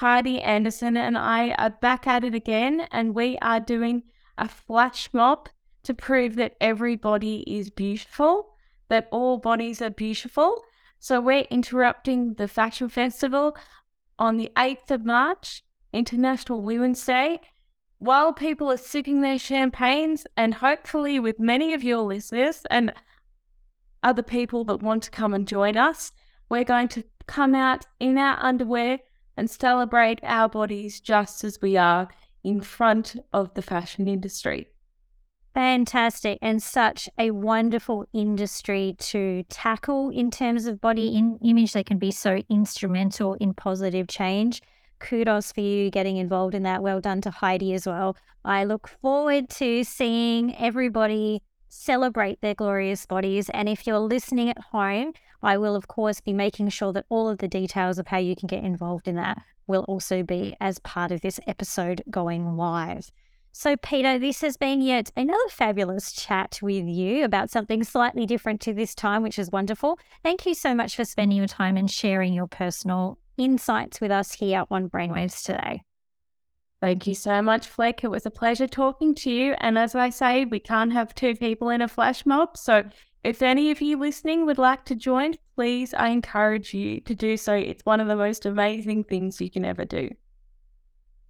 Heidi 0.00 0.42
Anderson 0.42 0.96
and 0.96 1.16
I 1.16 1.50
are 1.52 1.70
back 1.70 2.06
at 2.06 2.24
it 2.24 2.34
again, 2.34 2.88
and 2.90 3.14
we 3.14 3.38
are 3.38 3.60
doing 3.60 4.02
a 4.36 4.48
flash 4.48 5.08
mob 5.12 5.48
to 5.84 5.94
prove 5.94 6.36
that 6.36 6.56
everybody 6.60 7.44
is 7.46 7.70
beautiful 7.70 8.56
that 8.90 9.08
all 9.10 9.38
bodies 9.38 9.80
are 9.80 9.90
beautiful. 9.90 10.62
So 10.98 11.20
we're 11.20 11.46
interrupting 11.50 12.34
the 12.34 12.46
Fashion 12.46 12.90
Festival 12.90 13.56
on 14.18 14.36
the 14.36 14.52
8th 14.54 14.90
of 14.90 15.06
March, 15.06 15.64
International 15.94 16.60
Women's 16.60 17.02
Day, 17.04 17.40
while 17.98 18.32
people 18.32 18.70
are 18.70 18.76
sipping 18.76 19.20
their 19.20 19.38
champagnes, 19.38 20.26
and 20.36 20.54
hopefully 20.54 21.18
with 21.18 21.38
many 21.38 21.72
of 21.72 21.82
your 21.82 22.00
listeners 22.00 22.62
and 22.70 22.92
other 24.02 24.22
people 24.22 24.64
that 24.64 24.82
want 24.82 25.02
to 25.04 25.10
come 25.10 25.34
and 25.34 25.48
join 25.48 25.76
us, 25.76 26.12
we're 26.48 26.64
going 26.64 26.88
to 26.88 27.04
come 27.26 27.54
out 27.54 27.86
in 27.98 28.18
our 28.18 28.38
underwear 28.42 28.98
and 29.36 29.50
celebrate 29.50 30.18
our 30.22 30.48
bodies 30.48 31.00
just 31.00 31.44
as 31.44 31.60
we 31.62 31.76
are 31.76 32.08
in 32.42 32.60
front 32.60 33.16
of 33.32 33.54
the 33.54 33.62
fashion 33.62 34.08
industry. 34.08 34.68
Fantastic. 35.54 36.38
And 36.40 36.62
such 36.62 37.08
a 37.18 37.32
wonderful 37.32 38.06
industry 38.12 38.94
to 38.98 39.42
tackle 39.48 40.10
in 40.10 40.30
terms 40.30 40.66
of 40.66 40.80
body 40.80 41.16
in- 41.16 41.38
image. 41.42 41.72
They 41.72 41.82
can 41.82 41.98
be 41.98 42.10
so 42.10 42.42
instrumental 42.48 43.34
in 43.34 43.54
positive 43.54 44.06
change. 44.06 44.62
Kudos 45.00 45.52
for 45.52 45.60
you 45.60 45.90
getting 45.90 46.18
involved 46.18 46.54
in 46.54 46.62
that. 46.62 46.82
Well 46.82 47.00
done 47.00 47.20
to 47.22 47.30
Heidi 47.30 47.74
as 47.74 47.86
well. 47.86 48.16
I 48.44 48.64
look 48.64 48.88
forward 48.88 49.48
to 49.50 49.82
seeing 49.82 50.54
everybody 50.56 51.42
celebrate 51.68 52.40
their 52.40 52.54
glorious 52.54 53.06
bodies. 53.06 53.48
And 53.50 53.68
if 53.68 53.86
you're 53.86 53.98
listening 53.98 54.50
at 54.50 54.58
home, 54.58 55.12
I 55.42 55.56
will, 55.56 55.74
of 55.74 55.88
course, 55.88 56.20
be 56.20 56.32
making 56.32 56.68
sure 56.68 56.92
that 56.92 57.06
all 57.08 57.28
of 57.28 57.38
the 57.38 57.48
details 57.48 57.98
of 57.98 58.08
how 58.08 58.18
you 58.18 58.36
can 58.36 58.46
get 58.46 58.62
involved 58.62 59.08
in 59.08 59.16
that 59.16 59.42
will 59.66 59.84
also 59.84 60.22
be 60.22 60.56
as 60.60 60.78
part 60.80 61.12
of 61.12 61.22
this 61.22 61.40
episode 61.46 62.02
going 62.10 62.56
live. 62.56 63.10
So, 63.52 63.76
Peta, 63.76 64.18
this 64.20 64.40
has 64.42 64.56
been 64.56 64.80
yet 64.80 65.10
another 65.16 65.48
fabulous 65.50 66.12
chat 66.12 66.60
with 66.62 66.86
you 66.86 67.24
about 67.24 67.50
something 67.50 67.82
slightly 67.82 68.24
different 68.24 68.60
to 68.62 68.72
this 68.72 68.94
time, 68.94 69.22
which 69.22 69.38
is 69.38 69.50
wonderful. 69.50 69.98
Thank 70.22 70.46
you 70.46 70.54
so 70.54 70.74
much 70.74 70.94
for 70.96 71.04
spending 71.04 71.36
your 71.36 71.48
time 71.48 71.76
and 71.76 71.90
sharing 71.90 72.32
your 72.32 72.46
personal 72.46 73.18
insights 73.36 74.00
with 74.00 74.12
us 74.12 74.34
here 74.34 74.64
on 74.70 74.88
Brainwaves 74.88 75.44
today. 75.44 75.82
Thank 76.80 77.06
you 77.06 77.14
so 77.14 77.42
much, 77.42 77.66
Flick. 77.66 78.04
It 78.04 78.08
was 78.08 78.24
a 78.24 78.30
pleasure 78.30 78.66
talking 78.68 79.14
to 79.16 79.30
you. 79.30 79.54
And 79.58 79.76
as 79.76 79.94
I 79.94 80.10
say, 80.10 80.44
we 80.44 80.60
can't 80.60 80.92
have 80.92 81.14
two 81.14 81.34
people 81.34 81.68
in 81.70 81.82
a 81.82 81.88
flash 81.88 82.24
mob. 82.24 82.56
So 82.56 82.84
If 83.22 83.42
any 83.42 83.70
of 83.70 83.82
you 83.82 83.98
listening 83.98 84.46
would 84.46 84.56
like 84.56 84.86
to 84.86 84.94
join, 84.94 85.34
please, 85.54 85.92
I 85.92 86.08
encourage 86.08 86.72
you 86.72 87.00
to 87.02 87.14
do 87.14 87.36
so. 87.36 87.54
It's 87.54 87.84
one 87.84 88.00
of 88.00 88.08
the 88.08 88.16
most 88.16 88.46
amazing 88.46 89.04
things 89.04 89.40
you 89.40 89.50
can 89.50 89.64
ever 89.64 89.84
do. 89.84 90.10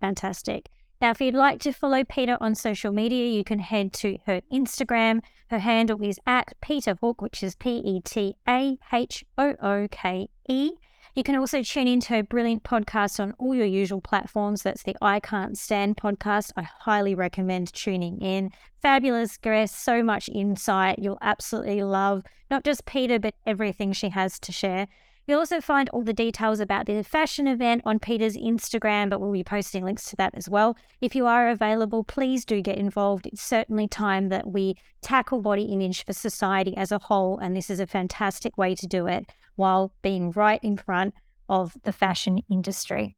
Fantastic. 0.01 0.69
Now, 1.01 1.13
if 1.13 1.21
you'd 1.21 1.35
like 1.35 1.61
to 1.61 1.73
follow 1.73 2.05
Peta 2.05 2.37
on 2.43 2.55
social 2.55 2.93
media, 2.93 3.27
you 3.27 3.43
can 3.43 3.59
head 3.59 3.95
to 3.95 4.19
her 4.27 4.43
Instagram. 4.53 5.23
Her 5.49 5.61
handle 5.61 6.03
is 6.03 6.21
at 6.27 6.53
Peta 6.61 6.99
Hooke, 7.01 7.23
which 7.23 7.43
is 7.43 7.55
P 7.55 7.79
E 7.79 8.01
T 8.05 8.37
A 8.47 8.77
H 8.93 9.25
O 9.39 9.55
O 9.63 9.89
K 9.91 10.29
E. 10.49 10.73
You 11.15 11.23
can 11.23 11.37
also 11.37 11.63
tune 11.63 11.89
into 11.89 12.11
her 12.11 12.23
brilliant 12.23 12.65
podcast 12.65 13.19
on 13.19 13.33
all 13.39 13.55
your 13.55 13.67
usual 13.67 14.03
platforms. 14.03 14.63
That's 14.63 14.83
the 14.83 14.95
I 15.01 15.21
Can't 15.21 15.57
Stand 15.57 15.97
podcast. 15.97 16.53
I 16.57 16.63
highly 16.63 17.15
recommend 17.15 17.73
tuning 17.73 18.21
in. 18.21 18.51
Fabulous 18.83 19.39
guest, 19.39 19.83
so 19.83 20.03
much 20.03 20.29
insight. 20.29 20.99
You'll 20.99 21.19
absolutely 21.23 21.83
love 21.83 22.25
not 22.51 22.63
just 22.63 22.85
Peta, 22.85 23.19
but 23.19 23.35
everything 23.47 23.93
she 23.93 24.11
has 24.11 24.39
to 24.41 24.53
share. 24.53 24.87
You'll 25.31 25.39
also 25.39 25.61
find 25.61 25.89
all 25.91 26.03
the 26.03 26.13
details 26.13 26.59
about 26.59 26.87
the 26.87 27.05
fashion 27.05 27.47
event 27.47 27.83
on 27.85 28.01
Peta's 28.01 28.37
Instagram, 28.37 29.09
but 29.09 29.21
we'll 29.21 29.31
be 29.31 29.45
posting 29.45 29.85
links 29.85 30.07
to 30.07 30.17
that 30.17 30.35
as 30.35 30.49
well. 30.49 30.77
If 31.01 31.15
you 31.15 31.25
are 31.27 31.51
available, 31.51 32.03
please 32.03 32.45
do 32.45 32.61
get 32.61 32.77
involved. 32.77 33.29
It's 33.29 33.41
certainly 33.41 33.87
time 33.87 34.31
that 34.31 34.49
we 34.49 34.75
tackle 35.03 35.41
body 35.41 35.67
image 35.67 36.05
for 36.05 36.15
society 36.15 36.77
as 36.77 36.91
a 36.91 36.99
whole, 36.99 37.39
and 37.39 37.55
this 37.55 37.71
is 37.71 37.79
a 37.79 37.87
fantastic 37.87 38.59
way 38.59 38.75
to 38.75 38.89
do 38.89 39.07
it 39.07 39.31
while 39.55 39.93
being 40.03 40.33
right 40.33 40.59
in 40.65 40.77
front 40.77 41.15
of 41.49 41.77
the 41.85 41.93
fashion 41.93 42.41
industry. 42.51 43.17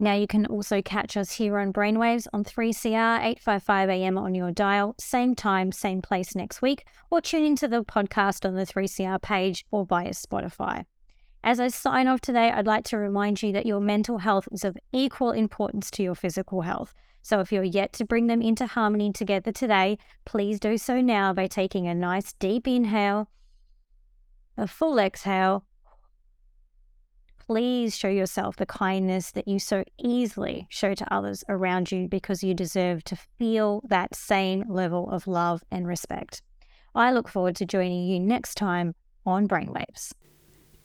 Now, 0.00 0.14
you 0.14 0.26
can 0.26 0.46
also 0.46 0.82
catch 0.82 1.16
us 1.16 1.30
here 1.30 1.60
on 1.60 1.72
Brainwaves 1.72 2.26
on 2.32 2.42
3CR 2.42 3.20
855 3.20 3.88
AM 3.88 4.18
on 4.18 4.34
your 4.34 4.50
dial, 4.50 4.96
same 4.98 5.36
time, 5.36 5.70
same 5.70 6.02
place 6.02 6.34
next 6.34 6.60
week, 6.60 6.84
or 7.08 7.20
tune 7.20 7.44
into 7.44 7.68
the 7.68 7.84
podcast 7.84 8.44
on 8.44 8.56
the 8.56 8.66
3CR 8.66 9.22
page 9.22 9.64
or 9.70 9.86
via 9.86 10.10
Spotify. 10.10 10.86
As 11.44 11.58
I 11.58 11.68
sign 11.68 12.06
off 12.06 12.20
today, 12.20 12.52
I'd 12.52 12.68
like 12.68 12.84
to 12.84 12.98
remind 12.98 13.42
you 13.42 13.52
that 13.52 13.66
your 13.66 13.80
mental 13.80 14.18
health 14.18 14.46
is 14.52 14.64
of 14.64 14.76
equal 14.92 15.32
importance 15.32 15.90
to 15.92 16.02
your 16.02 16.14
physical 16.14 16.62
health. 16.62 16.94
So 17.22 17.40
if 17.40 17.50
you're 17.50 17.64
yet 17.64 17.92
to 17.94 18.04
bring 18.04 18.28
them 18.28 18.40
into 18.40 18.66
harmony 18.66 19.12
together 19.12 19.50
today, 19.50 19.98
please 20.24 20.60
do 20.60 20.78
so 20.78 21.00
now 21.00 21.32
by 21.32 21.48
taking 21.48 21.88
a 21.88 21.94
nice 21.94 22.32
deep 22.34 22.68
inhale, 22.68 23.28
a 24.56 24.68
full 24.68 25.00
exhale. 25.00 25.64
Please 27.44 27.96
show 27.96 28.08
yourself 28.08 28.54
the 28.54 28.66
kindness 28.66 29.32
that 29.32 29.48
you 29.48 29.58
so 29.58 29.82
easily 29.98 30.68
show 30.70 30.94
to 30.94 31.12
others 31.12 31.42
around 31.48 31.90
you 31.90 32.06
because 32.06 32.44
you 32.44 32.54
deserve 32.54 33.02
to 33.04 33.16
feel 33.16 33.82
that 33.88 34.14
same 34.14 34.64
level 34.68 35.10
of 35.10 35.26
love 35.26 35.64
and 35.72 35.88
respect. 35.88 36.40
I 36.94 37.10
look 37.10 37.28
forward 37.28 37.56
to 37.56 37.66
joining 37.66 38.06
you 38.06 38.20
next 38.20 38.54
time 38.54 38.94
on 39.26 39.48
Brainwaves. 39.48 40.12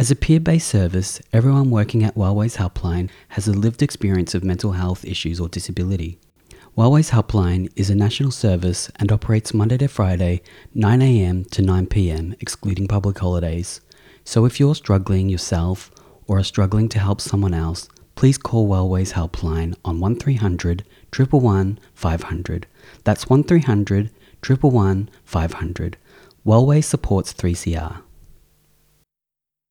As 0.00 0.10
a 0.10 0.16
peer 0.16 0.40
based 0.40 0.66
service, 0.66 1.20
everyone 1.30 1.68
working 1.68 2.02
at 2.02 2.14
Wellways 2.14 2.56
Helpline 2.56 3.10
has 3.28 3.46
a 3.46 3.52
lived 3.52 3.82
experience 3.82 4.34
of 4.34 4.42
mental 4.42 4.72
health 4.72 5.04
issues 5.04 5.38
or 5.38 5.46
disability. 5.46 6.18
Wellways 6.74 7.10
Helpline 7.10 7.70
is 7.76 7.90
a 7.90 7.94
national 7.94 8.30
service 8.30 8.90
and 8.96 9.12
operates 9.12 9.52
Monday 9.52 9.76
to 9.76 9.88
Friday, 9.88 10.40
9am 10.74 11.50
to 11.50 11.60
9pm, 11.60 12.34
excluding 12.40 12.88
public 12.88 13.18
holidays. 13.18 13.82
So 14.24 14.46
if 14.46 14.58
you're 14.58 14.74
struggling 14.74 15.28
yourself 15.28 15.90
or 16.26 16.38
are 16.38 16.44
struggling 16.44 16.88
to 16.88 16.98
help 16.98 17.20
someone 17.20 17.52
else, 17.52 17.86
please 18.14 18.38
call 18.38 18.66
Wellways 18.66 19.12
Helpline 19.12 19.76
on 19.84 20.00
1300 20.00 20.82
111 21.14 21.78
500. 21.92 22.66
That's 23.04 23.28
1300 23.28 24.10
111 24.48 25.10
500. 25.26 25.98
Wellways 26.46 26.84
supports 26.84 27.34
3CR. 27.34 28.00